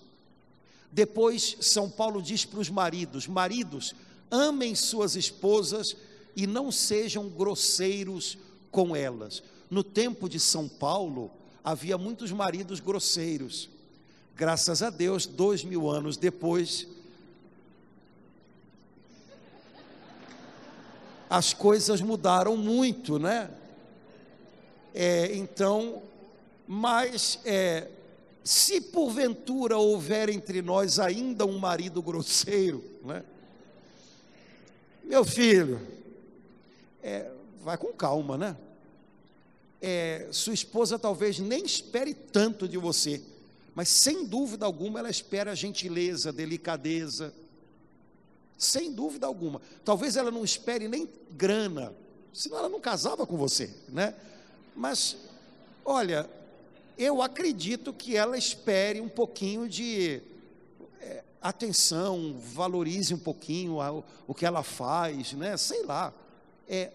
Depois, 0.92 1.58
São 1.62 1.90
Paulo 1.90 2.22
diz 2.22 2.46
para 2.46 2.60
os 2.60 2.70
maridos: 2.70 3.28
maridos, 3.28 3.94
amem 4.32 4.76
suas 4.76 5.16
esposas 5.16 5.96
e 6.36 6.46
não 6.46 6.72
sejam 6.72 7.30
grosseiros 7.30 8.38
com 8.72 8.96
elas. 8.96 9.42
No 9.70 9.84
tempo 9.84 10.28
de 10.28 10.40
São 10.40 10.68
Paulo, 10.68 11.32
havia 11.64 11.98
muitos 11.98 12.32
maridos 12.32 12.80
grosseiros. 12.80 13.70
Graças 14.36 14.84
a 14.84 14.90
Deus, 14.90 15.26
dois 15.26 15.64
mil 15.64 15.90
anos 15.90 16.18
depois, 16.18 16.88
as 21.30 21.54
coisas 21.54 22.02
mudaram 22.02 22.56
muito, 22.56 23.18
né? 23.18 23.50
É, 24.94 25.36
então, 25.36 26.04
mas 26.68 27.40
é, 27.46 27.90
se 28.44 28.80
porventura 28.80 29.78
houver 29.78 30.30
entre 30.30 30.62
nós 30.62 31.00
ainda 31.00 31.46
um 31.46 31.58
marido 31.58 32.02
grosseiro, 32.02 32.84
né? 33.04 33.24
Meu 35.04 35.24
filho, 35.24 35.80
é, 37.06 37.32
vai 37.64 37.78
com 37.78 37.94
calma, 37.94 38.38
né? 38.38 38.58
é, 39.88 40.28
sua 40.32 40.54
esposa 40.56 40.98
talvez 40.98 41.38
nem 41.38 41.64
espere 41.64 42.14
tanto 42.14 42.68
de 42.68 42.76
você, 42.76 43.22
mas 43.76 43.88
sem 43.88 44.26
dúvida 44.26 44.66
alguma 44.66 44.98
ela 44.98 45.12
espera 45.12 45.56
gentileza, 45.56 46.34
delicadeza, 46.34 47.32
sem 48.58 48.92
dúvida 48.92 49.28
alguma. 49.28 49.62
Talvez 49.84 50.16
ela 50.16 50.32
não 50.32 50.44
espere 50.44 50.88
nem 50.88 51.08
grana, 51.32 51.94
senão 52.34 52.58
ela 52.58 52.70
não 52.70 52.80
casava 52.80 53.28
com 53.28 53.38
você, 53.38 53.70
né? 53.90 54.16
Mas, 54.76 55.18
olha, 55.84 56.28
eu 56.98 57.22
acredito 57.22 57.94
que 57.94 58.18
ela 58.18 58.38
espere 58.40 59.00
um 59.00 59.10
pouquinho 59.10 59.70
de 59.70 60.20
é, 61.00 61.24
atenção, 61.40 62.36
valorize 62.40 63.14
um 63.14 63.20
pouquinho 63.20 63.80
a, 63.80 64.04
o 64.26 64.34
que 64.34 64.48
ela 64.48 64.64
faz, 64.64 65.34
né? 65.34 65.56
Sei 65.58 65.84
lá. 65.84 66.12
É, 66.68 66.92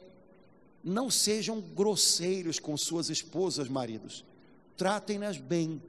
não 0.82 1.10
sejam 1.10 1.60
grosseiros 1.60 2.58
com 2.58 2.76
suas 2.76 3.10
esposas, 3.10 3.68
maridos. 3.68 4.24
Tratem-nas 4.76 5.36
bem, 5.36 5.80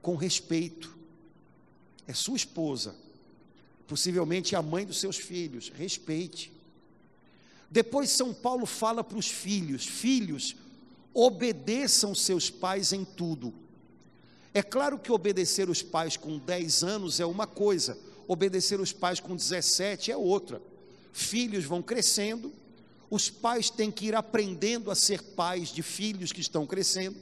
com 0.00 0.16
respeito. 0.16 0.96
É 2.06 2.14
sua 2.14 2.36
esposa, 2.36 2.94
possivelmente 3.86 4.56
a 4.56 4.62
mãe 4.62 4.84
dos 4.84 4.98
seus 4.98 5.16
filhos. 5.16 5.70
Respeite. 5.74 6.52
Depois, 7.70 8.10
São 8.10 8.34
Paulo 8.34 8.66
fala 8.66 9.04
para 9.04 9.18
os 9.18 9.28
filhos: 9.28 9.86
Filhos, 9.86 10.56
obedeçam 11.14 12.14
seus 12.14 12.50
pais 12.50 12.92
em 12.92 13.04
tudo. 13.04 13.54
É 14.54 14.62
claro 14.62 14.98
que 14.98 15.10
obedecer 15.10 15.70
os 15.70 15.82
pais 15.82 16.16
com 16.16 16.38
10 16.38 16.82
anos 16.82 17.20
é 17.20 17.24
uma 17.24 17.46
coisa, 17.46 17.98
obedecer 18.28 18.80
os 18.80 18.92
pais 18.92 19.18
com 19.18 19.34
17 19.34 20.10
é 20.10 20.16
outra. 20.16 20.60
Filhos 21.12 21.64
vão 21.64 21.82
crescendo, 21.82 22.52
os 23.10 23.28
pais 23.28 23.68
têm 23.68 23.90
que 23.90 24.06
ir 24.06 24.14
aprendendo 24.14 24.90
a 24.90 24.94
ser 24.94 25.22
pais 25.22 25.68
de 25.68 25.82
filhos 25.82 26.32
que 26.32 26.40
estão 26.40 26.66
crescendo. 26.66 27.16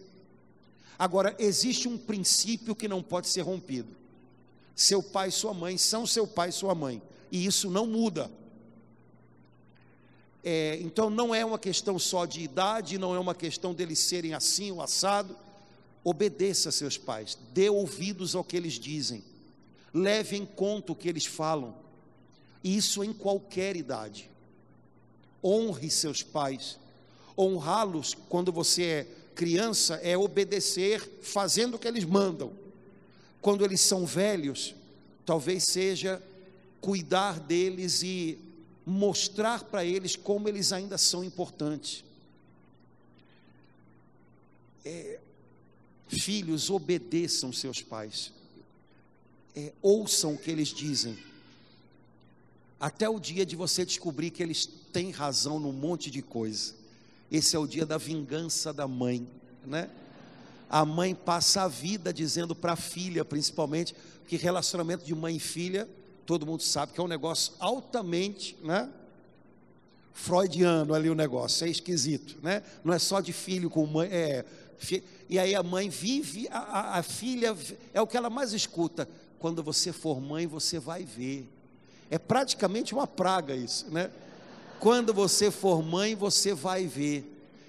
Agora, 0.97 1.35
existe 1.39 1.89
um 1.89 1.99
princípio 1.99 2.77
que 2.77 2.87
não 2.87 3.03
pode 3.03 3.27
ser 3.27 3.41
rompido. 3.41 3.89
Seu 4.77 5.03
pai 5.03 5.31
e 5.31 5.33
sua 5.33 5.53
mãe 5.53 5.77
são 5.77 6.07
seu 6.07 6.27
pai 6.27 6.51
e 6.51 6.53
sua 6.53 6.75
mãe, 6.75 7.03
e 7.33 7.45
isso 7.45 7.69
não 7.69 7.87
muda. 7.87 8.31
É, 10.45 10.79
então, 10.81 11.11
não 11.11 11.35
é 11.35 11.45
uma 11.45 11.59
questão 11.59 11.99
só 11.99 12.25
de 12.25 12.41
idade, 12.41 12.97
não 12.97 13.15
é 13.15 13.19
uma 13.19 13.35
questão 13.35 13.75
deles 13.75 13.99
serem 13.99 14.33
assim 14.33 14.71
ou 14.71 14.81
assado. 14.81 15.37
Obedeça 16.05 16.69
a 16.69 16.73
seus 16.73 16.97
pais, 16.97 17.37
dê 17.53 17.69
ouvidos 17.69 18.35
ao 18.35 18.45
que 18.45 18.57
eles 18.57 18.75
dizem, 18.75 19.23
leve 19.93 20.37
em 20.37 20.47
conta 20.47 20.93
o 20.93 20.97
que 20.97 21.09
eles 21.09 21.27
falam, 21.27 21.75
isso 22.63 23.03
em 23.03 23.13
qualquer 23.13 23.77
idade 23.77 24.31
honre 25.43 25.91
seus 25.91 26.23
pais. 26.23 26.79
Honrá-los 27.37 28.15
quando 28.29 28.53
você 28.53 28.85
é 28.85 29.07
criança 29.35 29.95
é 30.03 30.19
obedecer 30.19 31.01
fazendo 31.23 31.75
o 31.75 31.79
que 31.79 31.89
eles 31.89 32.05
mandam. 32.05 32.53
quando 33.41 33.65
eles 33.65 33.81
são 33.81 34.05
velhos, 34.05 34.75
talvez 35.25 35.65
seja 35.65 36.23
cuidar 36.79 37.41
deles 37.41 38.03
e 38.03 38.39
mostrar 38.85 39.65
para 39.65 39.83
eles 39.83 40.15
como 40.15 40.47
eles 40.47 40.71
ainda 40.71 40.99
são 40.99 41.25
importantes. 41.25 42.05
É, 44.85 45.19
filhos, 46.07 46.69
obedeçam 46.69 47.51
seus 47.51 47.81
pais, 47.81 48.31
é, 49.57 49.73
ouçam 49.81 50.35
o 50.35 50.39
que 50.39 50.51
eles 50.51 50.69
dizem, 50.69 51.17
até 52.81 53.07
o 53.07 53.21
dia 53.21 53.45
de 53.45 53.55
você 53.55 53.85
descobrir 53.85 54.31
que 54.31 54.43
eles 54.43 54.65
têm 54.65 55.11
razão 55.11 55.61
num 55.61 55.73
monte 55.73 56.11
de 56.11 56.23
coisa. 56.23 56.75
Esse 57.31 57.55
é 57.55 57.59
o 57.59 57.67
dia 57.67 57.85
da 57.85 57.99
vingança 57.99 58.73
da 58.73 58.89
mãe, 58.89 59.29
né? 59.67 59.91
A 60.69 60.85
mãe 60.85 61.15
passa 61.15 61.63
a 61.63 61.69
vida 61.69 62.13
dizendo 62.13 62.55
para 62.55 62.73
a 62.73 62.77
filha, 62.77 63.25
principalmente, 63.25 63.95
que 64.27 64.37
relacionamento 64.37 65.05
de 65.05 65.15
mãe 65.15 65.37
e 65.37 65.41
filha, 65.41 65.87
todo 66.25 66.47
mundo 66.47 66.63
sabe 66.63 66.93
que 66.93 67.01
é 67.01 67.03
um 67.05 67.09
negócio 67.09 67.53
altamente, 67.61 68.57
né? 68.63 68.89
Freudiano 70.15 70.95
ali 70.95 71.11
o 71.11 71.15
negócio, 71.15 71.67
é 71.67 71.71
esquisito, 71.71 72.39
né? 72.43 72.63
Não 72.83 72.95
é 72.95 72.99
só 72.99 73.21
de 73.21 73.33
filho 73.33 73.69
com 73.69 73.85
mãe, 73.85 74.09
é. 74.11 74.45
E 75.29 75.39
aí 75.39 75.55
a 75.55 75.63
mãe 75.63 75.91
vive, 75.91 76.49
a, 76.51 76.99
a 76.99 77.03
filha, 77.03 77.55
é 77.93 78.01
o 78.01 78.07
que 78.07 78.17
ela 78.17 78.31
mais 78.31 78.53
escuta. 78.53 79.09
Quando 79.39 79.63
você 79.63 79.93
for 79.93 80.21
mãe, 80.21 80.47
você 80.47 80.79
vai 80.79 81.05
ver. 81.05 81.49
É 82.11 82.19
praticamente 82.19 82.93
uma 82.93 83.07
praga 83.07 83.55
isso, 83.55 83.87
né? 83.91 84.11
Quando 84.81 85.15
você 85.15 85.51
for 85.51 85.83
mãe, 85.83 86.15
você 86.15 86.53
vai 86.53 86.87
ver. 86.87 87.25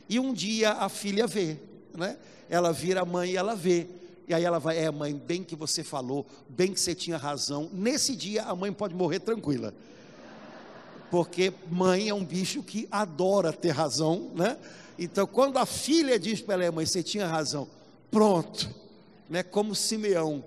E 0.10 0.19
um 0.19 0.34
dia 0.34 0.71
a 0.71 0.89
filha 0.89 1.27
vê, 1.27 1.58
né? 1.93 2.17
Ela 2.49 2.73
vira 2.73 3.06
mãe 3.06 3.32
e 3.32 3.38
ela 3.38 3.56
vê. 3.56 3.88
E 4.27 4.34
aí 4.34 4.43
ela 4.43 4.60
vai, 4.60 4.77
é 4.77 4.89
mãe, 4.89 5.13
bem 5.13 5.43
que 5.43 5.56
você 5.56 5.84
falou, 5.84 6.25
bem 6.49 6.73
que 6.73 6.80
você 6.80 6.95
tinha 6.95 7.17
razão. 7.17 7.69
Nesse 7.71 8.15
dia 8.15 8.43
a 8.43 8.56
mãe 8.56 8.71
pode 8.71 8.95
morrer 8.95 9.19
tranquila. 9.19 9.73
Porque 11.12 11.54
mãe 11.69 12.10
é 12.10 12.13
um 12.13 12.23
bicho 12.23 12.63
que 12.63 12.88
adora 12.89 13.51
ter 13.51 13.71
razão, 13.71 14.32
né? 14.34 14.58
Então 14.97 15.27
quando 15.27 15.58
a 15.58 15.65
filha 15.65 16.17
diz 16.17 16.41
para 16.41 16.63
ela, 16.63 16.75
mãe, 16.75 16.86
você 16.86 17.04
tinha 17.04 17.27
razão. 17.27 17.67
Pronto, 18.10 18.69
né? 19.30 19.43
Como 19.43 19.75
Simeão, 19.75 20.43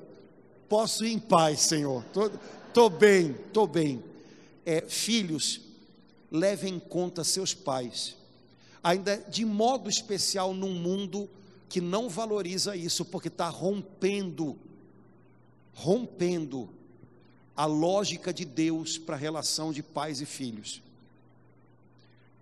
posso 0.69 1.05
ir 1.05 1.13
em 1.13 1.19
paz, 1.19 1.61
Senhor. 1.61 2.03
Estou 2.75 2.91
bem, 2.91 3.37
estou 3.47 3.69
bem. 3.69 4.03
É, 4.67 4.81
filhos, 4.81 5.61
levem 6.29 6.75
em 6.75 6.79
conta 6.81 7.23
seus 7.23 7.55
pais, 7.55 8.17
ainda 8.83 9.17
de 9.17 9.45
modo 9.45 9.89
especial 9.89 10.53
num 10.53 10.75
mundo 10.75 11.31
que 11.69 11.81
não 11.81 12.09
valoriza 12.09 12.75
isso, 12.75 13.05
porque 13.05 13.29
está 13.29 13.49
rompendo, 13.49 14.59
rompendo 15.73 16.69
a 17.55 17.65
lógica 17.65 18.35
de 18.35 18.45
Deus 18.45 18.99
para 18.99 19.15
a 19.15 19.21
relação 19.21 19.73
de 19.73 19.81
pais 19.81 20.21
e 20.21 20.27
filhos. 20.27 20.83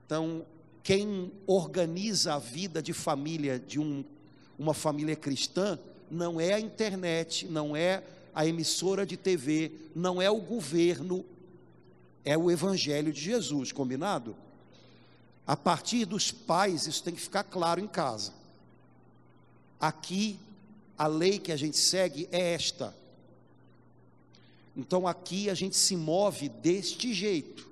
Então, 0.07 0.47
quem 0.83 1.31
organiza 1.47 2.37
a 2.37 2.39
vida 2.39 2.83
de 2.83 2.95
família 2.95 3.59
de 3.59 3.79
um, 3.79 4.03
uma 4.59 4.73
família 4.73 5.15
cristã 5.15 5.79
não 6.11 6.41
é 6.41 6.55
a 6.55 6.61
internet, 6.61 7.47
não 7.49 7.77
é 7.77 8.03
a 8.35 8.47
emissora 8.47 9.05
de 9.05 9.17
TV, 9.17 9.73
não 9.95 10.21
é 10.21 10.31
o 10.31 10.41
governo, 10.41 11.25
é 12.25 12.37
o 12.37 12.51
Evangelho 12.51 13.13
de 13.13 13.21
Jesus, 13.21 13.73
combinado? 13.73 14.37
A 15.47 15.57
partir 15.57 16.05
dos 16.05 16.31
pais, 16.31 16.87
isso 16.87 17.03
tem 17.03 17.15
que 17.15 17.21
ficar 17.21 17.45
claro 17.45 17.81
em 17.81 17.89
casa. 17.89 18.33
Aqui, 19.81 20.39
a 20.97 21.07
lei 21.07 21.39
que 21.39 21.51
a 21.51 21.57
gente 21.57 21.77
segue 21.77 22.29
é 22.31 22.55
esta. 22.55 22.95
Então, 24.77 25.07
aqui 25.07 25.51
a 25.51 25.55
gente 25.55 25.77
se 25.77 25.97
move 25.97 26.49
deste 26.49 27.13
jeito. 27.13 27.71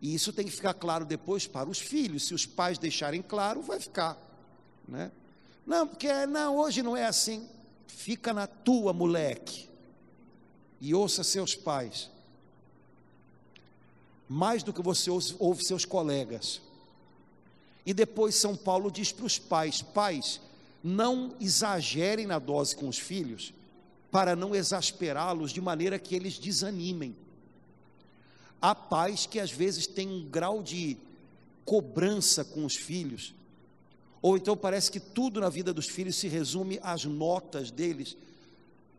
E 0.00 0.14
isso 0.14 0.32
tem 0.32 0.46
que 0.46 0.50
ficar 0.50 0.74
claro 0.74 1.04
depois 1.04 1.46
para 1.46 1.68
os 1.68 1.78
filhos. 1.78 2.26
Se 2.26 2.34
os 2.34 2.44
pais 2.44 2.78
deixarem 2.78 3.22
claro, 3.22 3.62
vai 3.62 3.78
ficar. 3.78 4.18
Né? 4.88 5.10
Não, 5.66 5.86
porque 5.86 6.26
não, 6.26 6.56
hoje 6.56 6.82
não 6.82 6.96
é 6.96 7.06
assim. 7.06 7.48
Fica 7.86 8.32
na 8.32 8.46
tua, 8.46 8.92
moleque, 8.92 9.68
e 10.80 10.94
ouça 10.94 11.24
seus 11.24 11.54
pais. 11.54 12.10
Mais 14.28 14.62
do 14.62 14.72
que 14.72 14.82
você 14.82 15.10
ouve 15.10 15.64
seus 15.64 15.84
colegas. 15.84 16.60
E 17.86 17.92
depois 17.92 18.34
São 18.34 18.56
Paulo 18.56 18.90
diz 18.90 19.12
para 19.12 19.26
os 19.26 19.38
pais: 19.38 19.82
pais, 19.82 20.40
não 20.82 21.34
exagerem 21.40 22.26
na 22.26 22.38
dose 22.38 22.74
com 22.76 22.88
os 22.88 22.98
filhos, 22.98 23.52
para 24.10 24.36
não 24.36 24.54
exasperá-los 24.54 25.50
de 25.52 25.60
maneira 25.60 25.98
que 25.98 26.14
eles 26.14 26.38
desanimem. 26.38 27.16
Há 28.60 28.74
pais 28.74 29.26
que 29.26 29.40
às 29.40 29.50
vezes 29.50 29.86
têm 29.86 30.08
um 30.08 30.28
grau 30.28 30.62
de 30.62 30.96
cobrança 31.64 32.44
com 32.44 32.64
os 32.64 32.76
filhos, 32.76 33.34
ou 34.24 34.38
então 34.38 34.56
parece 34.56 34.90
que 34.90 34.98
tudo 34.98 35.38
na 35.38 35.50
vida 35.50 35.70
dos 35.70 35.86
filhos 35.86 36.16
se 36.16 36.28
resume 36.28 36.80
às 36.82 37.04
notas 37.04 37.70
deles, 37.70 38.16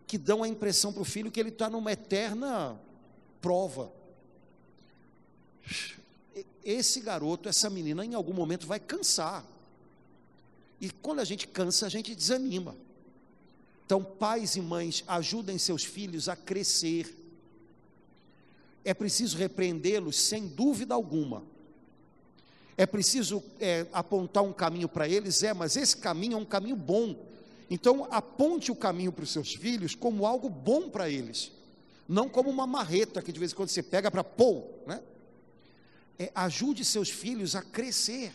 que 0.05 0.19
dão 0.19 0.43
a 0.43 0.47
impressão 0.47 0.93
para 0.93 1.01
o 1.01 1.03
filho 1.03 1.31
que 1.31 1.39
ele 1.39 1.49
está 1.49 1.67
numa 1.67 1.91
eterna 1.91 2.79
prova. 3.41 3.91
Esse 6.63 6.99
garoto, 6.99 7.49
essa 7.49 7.71
menina, 7.71 8.05
em 8.05 8.13
algum 8.13 8.33
momento 8.33 8.67
vai 8.67 8.79
cansar. 8.79 9.43
E 10.79 10.91
quando 10.91 11.21
a 11.21 11.25
gente 11.25 11.47
cansa, 11.47 11.87
a 11.87 11.89
gente 11.89 12.13
desanima. 12.13 12.75
Então, 13.83 14.03
pais 14.03 14.55
e 14.55 14.61
mães, 14.61 15.03
ajudem 15.07 15.57
seus 15.57 15.83
filhos 15.83 16.29
a 16.29 16.35
crescer. 16.35 17.17
É 18.83 18.93
preciso 18.93 19.39
repreendê-los 19.39 20.19
sem 20.19 20.47
dúvida 20.47 20.93
alguma 20.93 21.54
é 22.77 22.85
preciso 22.85 23.41
é, 23.59 23.85
apontar 23.93 24.43
um 24.43 24.51
caminho 24.51 24.89
para 24.89 25.07
eles, 25.07 25.43
é, 25.43 25.53
mas 25.53 25.77
esse 25.77 25.95
caminho 25.95 26.33
é 26.33 26.37
um 26.37 26.45
caminho 26.45 26.75
bom. 26.75 27.15
Então, 27.69 28.07
aponte 28.11 28.71
o 28.71 28.75
caminho 28.75 29.11
para 29.11 29.23
os 29.23 29.31
seus 29.31 29.55
filhos 29.55 29.95
como 29.95 30.25
algo 30.25 30.49
bom 30.49 30.89
para 30.89 31.09
eles, 31.09 31.51
não 32.07 32.27
como 32.27 32.49
uma 32.49 32.67
marreta 32.67 33.21
que 33.21 33.31
de 33.31 33.39
vez 33.39 33.53
em 33.53 33.55
quando 33.55 33.69
você 33.69 33.81
pega 33.81 34.11
para 34.11 34.23
pôr, 34.23 34.65
né? 34.85 35.01
É, 36.17 36.31
ajude 36.35 36.85
seus 36.85 37.09
filhos 37.09 37.55
a 37.55 37.61
crescer, 37.61 38.33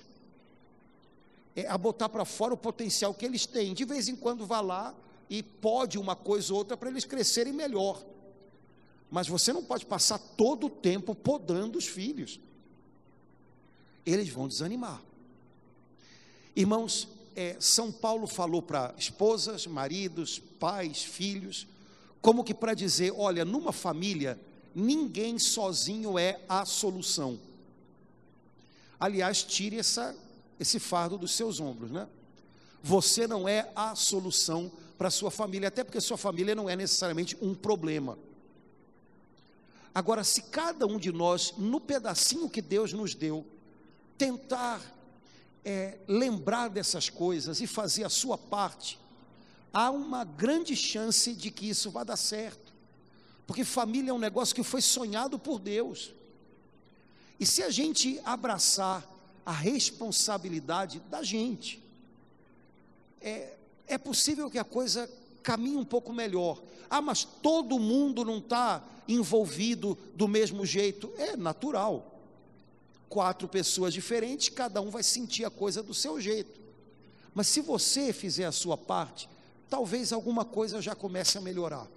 é, 1.55 1.67
a 1.67 1.79
botar 1.79 2.09
para 2.09 2.25
fora 2.25 2.53
o 2.53 2.57
potencial 2.57 3.15
que 3.15 3.25
eles 3.25 3.47
têm. 3.47 3.73
De 3.73 3.85
vez 3.85 4.09
em 4.09 4.17
quando 4.17 4.47
vá 4.47 4.61
lá 4.61 4.95
e 5.31 5.43
pode 5.43 5.99
uma 5.99 6.15
coisa 6.15 6.53
ou 6.53 6.59
outra 6.59 6.77
para 6.77 6.91
eles 6.91 7.05
crescerem 7.05 7.53
melhor. 7.53 8.05
Mas 9.11 9.29
você 9.29 9.53
não 9.53 9.65
pode 9.65 9.87
passar 9.87 10.19
todo 10.19 10.67
o 10.67 10.71
tempo 10.71 11.15
podando 11.15 11.79
os 11.79 11.87
filhos 11.87 12.39
eles 14.05 14.29
vão 14.29 14.49
desanimar. 14.49 15.03
Irmãos, 16.55 17.09
é, 17.37 17.57
São 17.61 17.93
Paulo 17.93 18.27
falou 18.27 18.61
para 18.61 18.95
esposas, 18.99 19.67
maridos, 19.67 20.39
pais, 20.39 21.03
filhos, 21.03 21.67
como 22.21 22.45
que 22.45 22.55
para 22.55 22.75
dizer: 22.75 23.13
olha, 23.17 23.45
numa 23.45 23.73
família, 23.73 24.39
ninguém 24.75 25.39
sozinho 25.39 26.19
é 26.19 26.41
a 26.49 26.65
solução. 26.65 27.39
Aliás, 28.99 29.43
tire 29.43 29.79
essa, 29.79 30.15
esse 30.59 30.79
fardo 30.79 31.17
dos 31.17 31.33
seus 31.33 31.61
ombros, 31.61 31.91
né? 31.91 32.07
Você 32.83 33.27
não 33.27 33.49
é 33.49 33.71
a 33.75 33.95
solução 33.95 34.71
para 34.99 35.11
sua 35.11 35.31
família, 35.31 35.69
até 35.69 35.83
porque 35.83 36.01
sua 36.01 36.19
família 36.19 36.55
não 36.55 36.69
é 36.69 36.77
necessariamente 36.77 37.37
um 37.41 37.55
problema. 37.55 38.19
Agora, 39.95 40.23
se 40.23 40.43
cada 40.43 40.87
um 40.87 40.99
de 40.99 41.11
nós, 41.11 41.55
no 41.57 41.81
pedacinho 41.81 42.49
que 42.49 42.63
Deus 42.63 42.93
nos 42.93 43.15
deu, 43.15 43.45
tentar 44.21 44.83
é, 45.65 45.97
lembrar 46.07 46.69
dessas 46.69 47.09
coisas 47.09 47.59
e 47.63 47.67
fazer 47.67 48.05
a 48.05 48.11
sua 48.11 48.37
parte, 48.37 49.01
há 49.73 49.91
uma 49.91 50.25
grande 50.25 50.77
chance 50.77 51.33
de 51.33 51.51
que 51.51 51.71
isso 51.71 51.91
vá 51.91 52.05
dar 52.05 52.19
certo. 52.19 52.71
Porque 53.47 53.65
família 53.65 54.11
é 54.11 54.13
um 54.13 54.19
negócio 54.19 54.55
que 54.55 54.63
foi 54.63 54.83
sonhado 54.83 55.39
por 55.39 55.59
Deus. 55.59 56.13
E 57.39 57.47
se 57.47 57.63
a 57.63 57.71
gente 57.71 58.21
abraçar 58.23 59.09
a 59.47 59.53
responsabilidade 59.53 61.01
da 61.09 61.23
gente, 61.23 61.83
é, 63.23 63.55
é 63.87 63.97
possível 63.97 64.51
que 64.51 64.59
a 64.59 64.65
coisa 64.65 65.11
caminhe 65.43 65.79
um 65.79 65.85
pouco 65.85 66.13
melhor. 66.13 66.63
Ah, 66.91 67.01
mas 67.01 67.25
todo 67.25 67.79
mundo 67.79 68.23
não 68.23 68.37
está 68.37 68.85
envolvido 69.09 69.97
do 70.15 70.29
mesmo 70.29 70.67
jeito. 70.67 71.11
É 71.17 71.39
natural 71.39 72.10
quatro 73.11 73.49
pessoas 73.49 73.93
diferentes, 73.93 74.49
cada 74.49 74.81
um 74.81 74.89
vai 74.89 75.03
sentir 75.03 75.45
a 75.45 75.51
coisa 75.51 75.83
do 75.83 75.93
seu 75.93 76.21
jeito. 76.21 76.61
Mas 77.35 77.49
se 77.49 77.61
você 77.61 78.13
fizer 78.13 78.47
a 78.47 78.53
sua 78.53 78.79
parte, 78.79 79.29
talvez 79.69 80.13
alguma 80.13 80.45
coisa 80.45 80.81
já 80.81 80.95
comece 80.95 81.37
a 81.37 81.41
melhorar. 81.41 81.89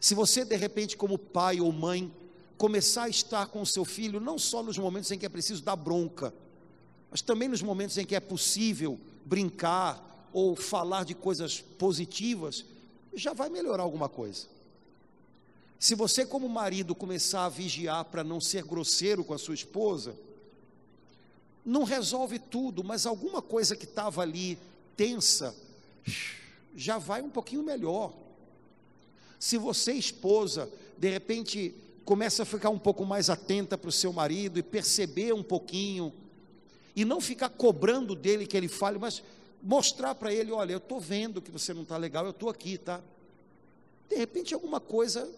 Se 0.00 0.14
você, 0.14 0.44
de 0.44 0.56
repente, 0.56 0.96
como 0.96 1.18
pai 1.18 1.60
ou 1.60 1.70
mãe, 1.70 2.12
começar 2.56 3.04
a 3.04 3.08
estar 3.08 3.46
com 3.46 3.60
o 3.60 3.66
seu 3.66 3.84
filho, 3.84 4.18
não 4.18 4.38
só 4.38 4.62
nos 4.62 4.78
momentos 4.78 5.10
em 5.10 5.18
que 5.18 5.26
é 5.26 5.28
preciso 5.28 5.62
dar 5.62 5.76
bronca, 5.76 6.32
mas 7.10 7.20
também 7.20 7.48
nos 7.48 7.62
momentos 7.62 7.98
em 7.98 8.06
que 8.06 8.16
é 8.16 8.20
possível 8.20 8.98
brincar 9.24 10.28
ou 10.32 10.56
falar 10.56 11.04
de 11.04 11.14
coisas 11.14 11.60
positivas, 11.60 12.64
já 13.14 13.32
vai 13.32 13.48
melhorar 13.50 13.82
alguma 13.82 14.08
coisa. 14.08 14.46
Se 15.84 15.94
você, 15.94 16.24
como 16.24 16.48
marido, 16.48 16.94
começar 16.94 17.44
a 17.44 17.50
vigiar 17.50 18.06
para 18.06 18.24
não 18.24 18.40
ser 18.40 18.64
grosseiro 18.64 19.22
com 19.22 19.34
a 19.34 19.38
sua 19.38 19.54
esposa, 19.54 20.16
não 21.62 21.84
resolve 21.84 22.38
tudo, 22.38 22.82
mas 22.82 23.04
alguma 23.04 23.42
coisa 23.42 23.76
que 23.76 23.84
estava 23.84 24.22
ali 24.22 24.58
tensa, 24.96 25.54
já 26.74 26.96
vai 26.96 27.20
um 27.20 27.28
pouquinho 27.28 27.62
melhor. 27.62 28.14
Se 29.38 29.58
você, 29.58 29.92
esposa, 29.92 30.70
de 30.96 31.10
repente 31.10 31.74
começa 32.02 32.44
a 32.44 32.46
ficar 32.46 32.70
um 32.70 32.78
pouco 32.78 33.04
mais 33.04 33.28
atenta 33.28 33.76
para 33.76 33.90
o 33.90 33.92
seu 33.92 34.10
marido 34.10 34.58
e 34.58 34.62
perceber 34.62 35.34
um 35.34 35.42
pouquinho, 35.42 36.14
e 36.96 37.04
não 37.04 37.20
ficar 37.20 37.50
cobrando 37.50 38.14
dele 38.14 38.46
que 38.46 38.56
ele 38.56 38.68
fale, 38.68 38.98
mas 38.98 39.22
mostrar 39.62 40.14
para 40.14 40.32
ele: 40.32 40.50
olha, 40.50 40.72
eu 40.72 40.78
estou 40.78 40.98
vendo 40.98 41.42
que 41.42 41.50
você 41.50 41.74
não 41.74 41.82
está 41.82 41.98
legal, 41.98 42.24
eu 42.24 42.30
estou 42.30 42.48
aqui, 42.48 42.78
tá? 42.78 43.02
De 44.08 44.16
repente 44.16 44.54
alguma 44.54 44.80
coisa 44.80 45.30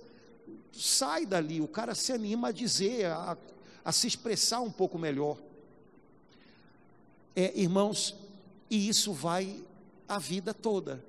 sai 0.72 1.24
dali, 1.24 1.60
o 1.60 1.68
cara 1.68 1.94
se 1.94 2.12
anima 2.12 2.48
a 2.48 2.52
dizer, 2.52 3.06
a, 3.06 3.36
a 3.84 3.92
se 3.92 4.06
expressar 4.06 4.60
um 4.60 4.70
pouco 4.70 4.98
melhor. 4.98 5.38
É, 7.34 7.52
irmãos, 7.58 8.14
e 8.70 8.88
isso 8.88 9.12
vai 9.12 9.64
a 10.08 10.18
vida 10.18 10.54
toda, 10.54 11.04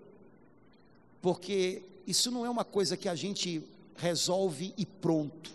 porque 1.21 1.83
isso 2.05 2.31
não 2.31 2.45
é 2.45 2.49
uma 2.49 2.65
coisa 2.65 2.97
que 2.97 3.09
a 3.09 3.15
gente 3.15 3.63
resolve 3.95 4.73
e 4.77 4.85
pronto. 4.85 5.51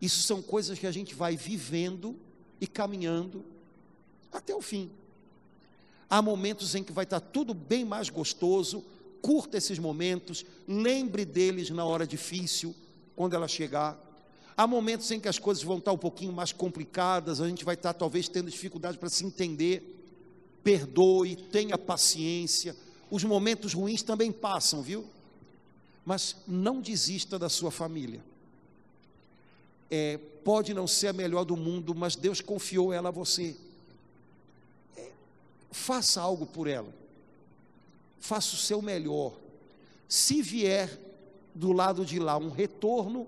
Isso 0.00 0.22
são 0.22 0.40
coisas 0.40 0.78
que 0.78 0.86
a 0.86 0.92
gente 0.92 1.14
vai 1.14 1.36
vivendo 1.36 2.16
e 2.60 2.66
caminhando 2.66 3.44
até 4.32 4.54
o 4.54 4.60
fim. 4.60 4.90
Há 6.08 6.22
momentos 6.22 6.74
em 6.74 6.82
que 6.82 6.92
vai 6.92 7.04
estar 7.04 7.20
tudo 7.20 7.52
bem 7.52 7.84
mais 7.84 8.08
gostoso, 8.08 8.84
curta 9.20 9.58
esses 9.58 9.78
momentos, 9.78 10.44
lembre 10.66 11.24
deles 11.24 11.68
na 11.70 11.84
hora 11.84 12.06
difícil, 12.06 12.74
quando 13.18 13.34
ela 13.34 13.48
chegar. 13.48 13.98
Há 14.56 14.64
momentos 14.64 15.10
em 15.10 15.18
que 15.18 15.28
as 15.28 15.40
coisas 15.40 15.60
vão 15.64 15.78
estar 15.78 15.90
um 15.90 15.98
pouquinho 15.98 16.32
mais 16.32 16.52
complicadas, 16.52 17.40
a 17.40 17.48
gente 17.48 17.64
vai 17.64 17.74
estar 17.74 17.92
talvez 17.92 18.28
tendo 18.28 18.48
dificuldade 18.48 18.96
para 18.96 19.08
se 19.08 19.26
entender. 19.26 19.82
Perdoe, 20.62 21.34
tenha 21.34 21.76
paciência. 21.76 22.76
Os 23.10 23.24
momentos 23.24 23.74
ruins 23.74 24.02
também 24.04 24.30
passam, 24.30 24.82
viu? 24.82 25.04
Mas 26.06 26.36
não 26.46 26.80
desista 26.80 27.40
da 27.40 27.48
sua 27.48 27.72
família. 27.72 28.22
É, 29.90 30.16
pode 30.44 30.72
não 30.72 30.86
ser 30.86 31.08
a 31.08 31.12
melhor 31.12 31.44
do 31.44 31.56
mundo, 31.56 31.96
mas 31.96 32.14
Deus 32.14 32.40
confiou 32.40 32.92
ela 32.92 33.08
a 33.08 33.12
você. 33.12 33.56
É, 34.96 35.10
faça 35.72 36.20
algo 36.20 36.46
por 36.46 36.68
ela. 36.68 36.94
Faça 38.20 38.54
o 38.54 38.58
seu 38.58 38.80
melhor. 38.80 39.34
Se 40.08 40.40
vier 40.40 41.07
do 41.58 41.72
lado 41.72 42.06
de 42.06 42.20
lá 42.20 42.38
um 42.38 42.50
retorno, 42.50 43.26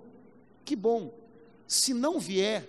que 0.65 0.77
bom. 0.77 1.13
Se 1.67 1.93
não 1.93 2.21
vier, 2.21 2.65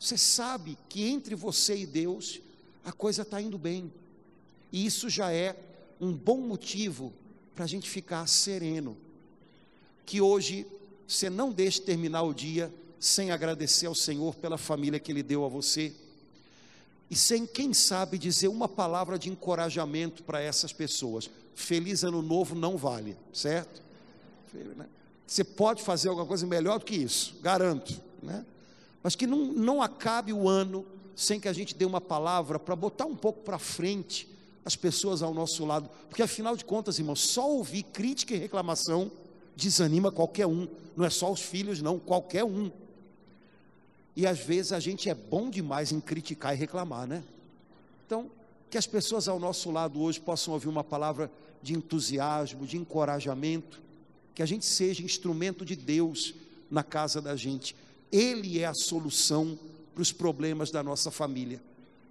você 0.00 0.16
sabe 0.16 0.78
que 0.88 1.06
entre 1.06 1.34
você 1.34 1.76
e 1.76 1.86
Deus 1.86 2.40
a 2.82 2.90
coisa 2.90 3.22
está 3.22 3.40
indo 3.40 3.58
bem. 3.58 3.92
E 4.72 4.86
isso 4.86 5.10
já 5.10 5.30
é 5.30 5.54
um 6.00 6.12
bom 6.12 6.38
motivo 6.38 7.12
para 7.54 7.64
a 7.64 7.68
gente 7.68 7.88
ficar 7.88 8.26
sereno. 8.26 8.96
Que 10.06 10.22
hoje 10.22 10.66
você 11.06 11.28
não 11.28 11.52
deixe 11.52 11.82
terminar 11.82 12.22
o 12.22 12.32
dia 12.32 12.72
sem 12.98 13.30
agradecer 13.30 13.86
ao 13.86 13.94
Senhor 13.94 14.34
pela 14.36 14.56
família 14.56 14.98
que 14.98 15.12
Ele 15.12 15.22
deu 15.22 15.44
a 15.44 15.48
você. 15.48 15.92
E 17.10 17.16
sem, 17.16 17.46
quem 17.46 17.74
sabe, 17.74 18.16
dizer 18.16 18.48
uma 18.48 18.68
palavra 18.68 19.18
de 19.18 19.28
encorajamento 19.28 20.22
para 20.22 20.40
essas 20.40 20.72
pessoas. 20.72 21.28
Feliz 21.54 22.02
Ano 22.02 22.22
Novo 22.22 22.54
não 22.54 22.78
vale, 22.78 23.16
certo? 23.32 23.84
Né? 24.58 24.86
Você 25.26 25.42
pode 25.42 25.82
fazer 25.82 26.08
alguma 26.08 26.26
coisa 26.26 26.46
melhor 26.46 26.78
do 26.78 26.84
que 26.84 26.94
isso, 26.94 27.36
garanto, 27.42 28.00
né? 28.22 28.44
Mas 29.02 29.14
que 29.14 29.26
não, 29.26 29.52
não 29.52 29.82
acabe 29.82 30.32
o 30.32 30.48
ano 30.48 30.86
sem 31.14 31.38
que 31.38 31.48
a 31.48 31.52
gente 31.52 31.74
dê 31.74 31.84
uma 31.84 32.00
palavra 32.00 32.58
para 32.58 32.74
botar 32.74 33.06
um 33.06 33.14
pouco 33.14 33.40
para 33.42 33.58
frente 33.58 34.28
as 34.64 34.74
pessoas 34.74 35.22
ao 35.22 35.34
nosso 35.34 35.64
lado, 35.64 35.90
porque 36.08 36.22
afinal 36.22 36.56
de 36.56 36.64
contas, 36.64 36.98
irmãos, 36.98 37.20
só 37.20 37.50
ouvir 37.50 37.82
crítica 37.82 38.34
e 38.34 38.38
reclamação 38.38 39.12
desanima 39.54 40.10
qualquer 40.10 40.46
um, 40.46 40.66
não 40.96 41.04
é 41.04 41.10
só 41.10 41.30
os 41.30 41.40
filhos, 41.40 41.82
não, 41.82 41.98
qualquer 41.98 42.44
um. 42.44 42.70
E 44.16 44.26
às 44.26 44.38
vezes 44.38 44.72
a 44.72 44.80
gente 44.80 45.10
é 45.10 45.14
bom 45.14 45.50
demais 45.50 45.92
em 45.92 46.00
criticar 46.00 46.54
e 46.54 46.56
reclamar, 46.56 47.06
né? 47.06 47.22
Então, 48.06 48.30
que 48.70 48.78
as 48.78 48.86
pessoas 48.86 49.28
ao 49.28 49.38
nosso 49.38 49.70
lado 49.70 50.00
hoje 50.00 50.20
possam 50.20 50.54
ouvir 50.54 50.68
uma 50.68 50.84
palavra 50.84 51.30
de 51.62 51.74
entusiasmo, 51.74 52.66
de 52.66 52.76
encorajamento, 52.76 53.82
que 54.34 54.42
a 54.42 54.46
gente 54.46 54.66
seja 54.66 55.02
instrumento 55.02 55.64
de 55.64 55.76
Deus 55.76 56.34
na 56.70 56.82
casa 56.82 57.20
da 57.22 57.36
gente. 57.36 57.76
Ele 58.10 58.58
é 58.58 58.66
a 58.66 58.74
solução 58.74 59.58
para 59.94 60.02
os 60.02 60.12
problemas 60.12 60.70
da 60.70 60.82
nossa 60.82 61.10
família. 61.10 61.62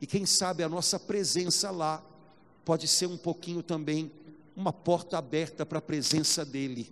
E 0.01 0.07
quem 0.07 0.25
sabe 0.25 0.63
a 0.63 0.69
nossa 0.69 0.99
presença 0.99 1.69
lá 1.69 2.03
pode 2.63 2.87
ser 2.87 3.07
um 3.07 3.17
pouquinho 3.17 3.61
também 3.61 4.11
uma 4.55 4.71
porta 4.71 5.17
aberta 5.17 5.65
para 5.65 5.79
a 5.79 5.81
presença 5.81 6.45
dele. 6.45 6.91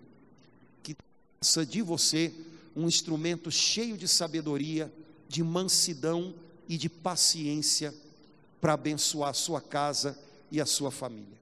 Que 0.83 0.95
faça 1.39 1.65
de 1.65 1.81
você 1.81 2.33
um 2.75 2.87
instrumento 2.87 3.49
cheio 3.51 3.97
de 3.97 4.07
sabedoria, 4.07 4.91
de 5.27 5.43
mansidão 5.43 6.33
e 6.67 6.77
de 6.77 6.89
paciência 6.89 7.93
para 8.59 8.73
abençoar 8.73 9.29
a 9.29 9.33
sua 9.33 9.61
casa 9.61 10.17
e 10.51 10.59
a 10.59 10.65
sua 10.65 10.91
família. 10.91 11.40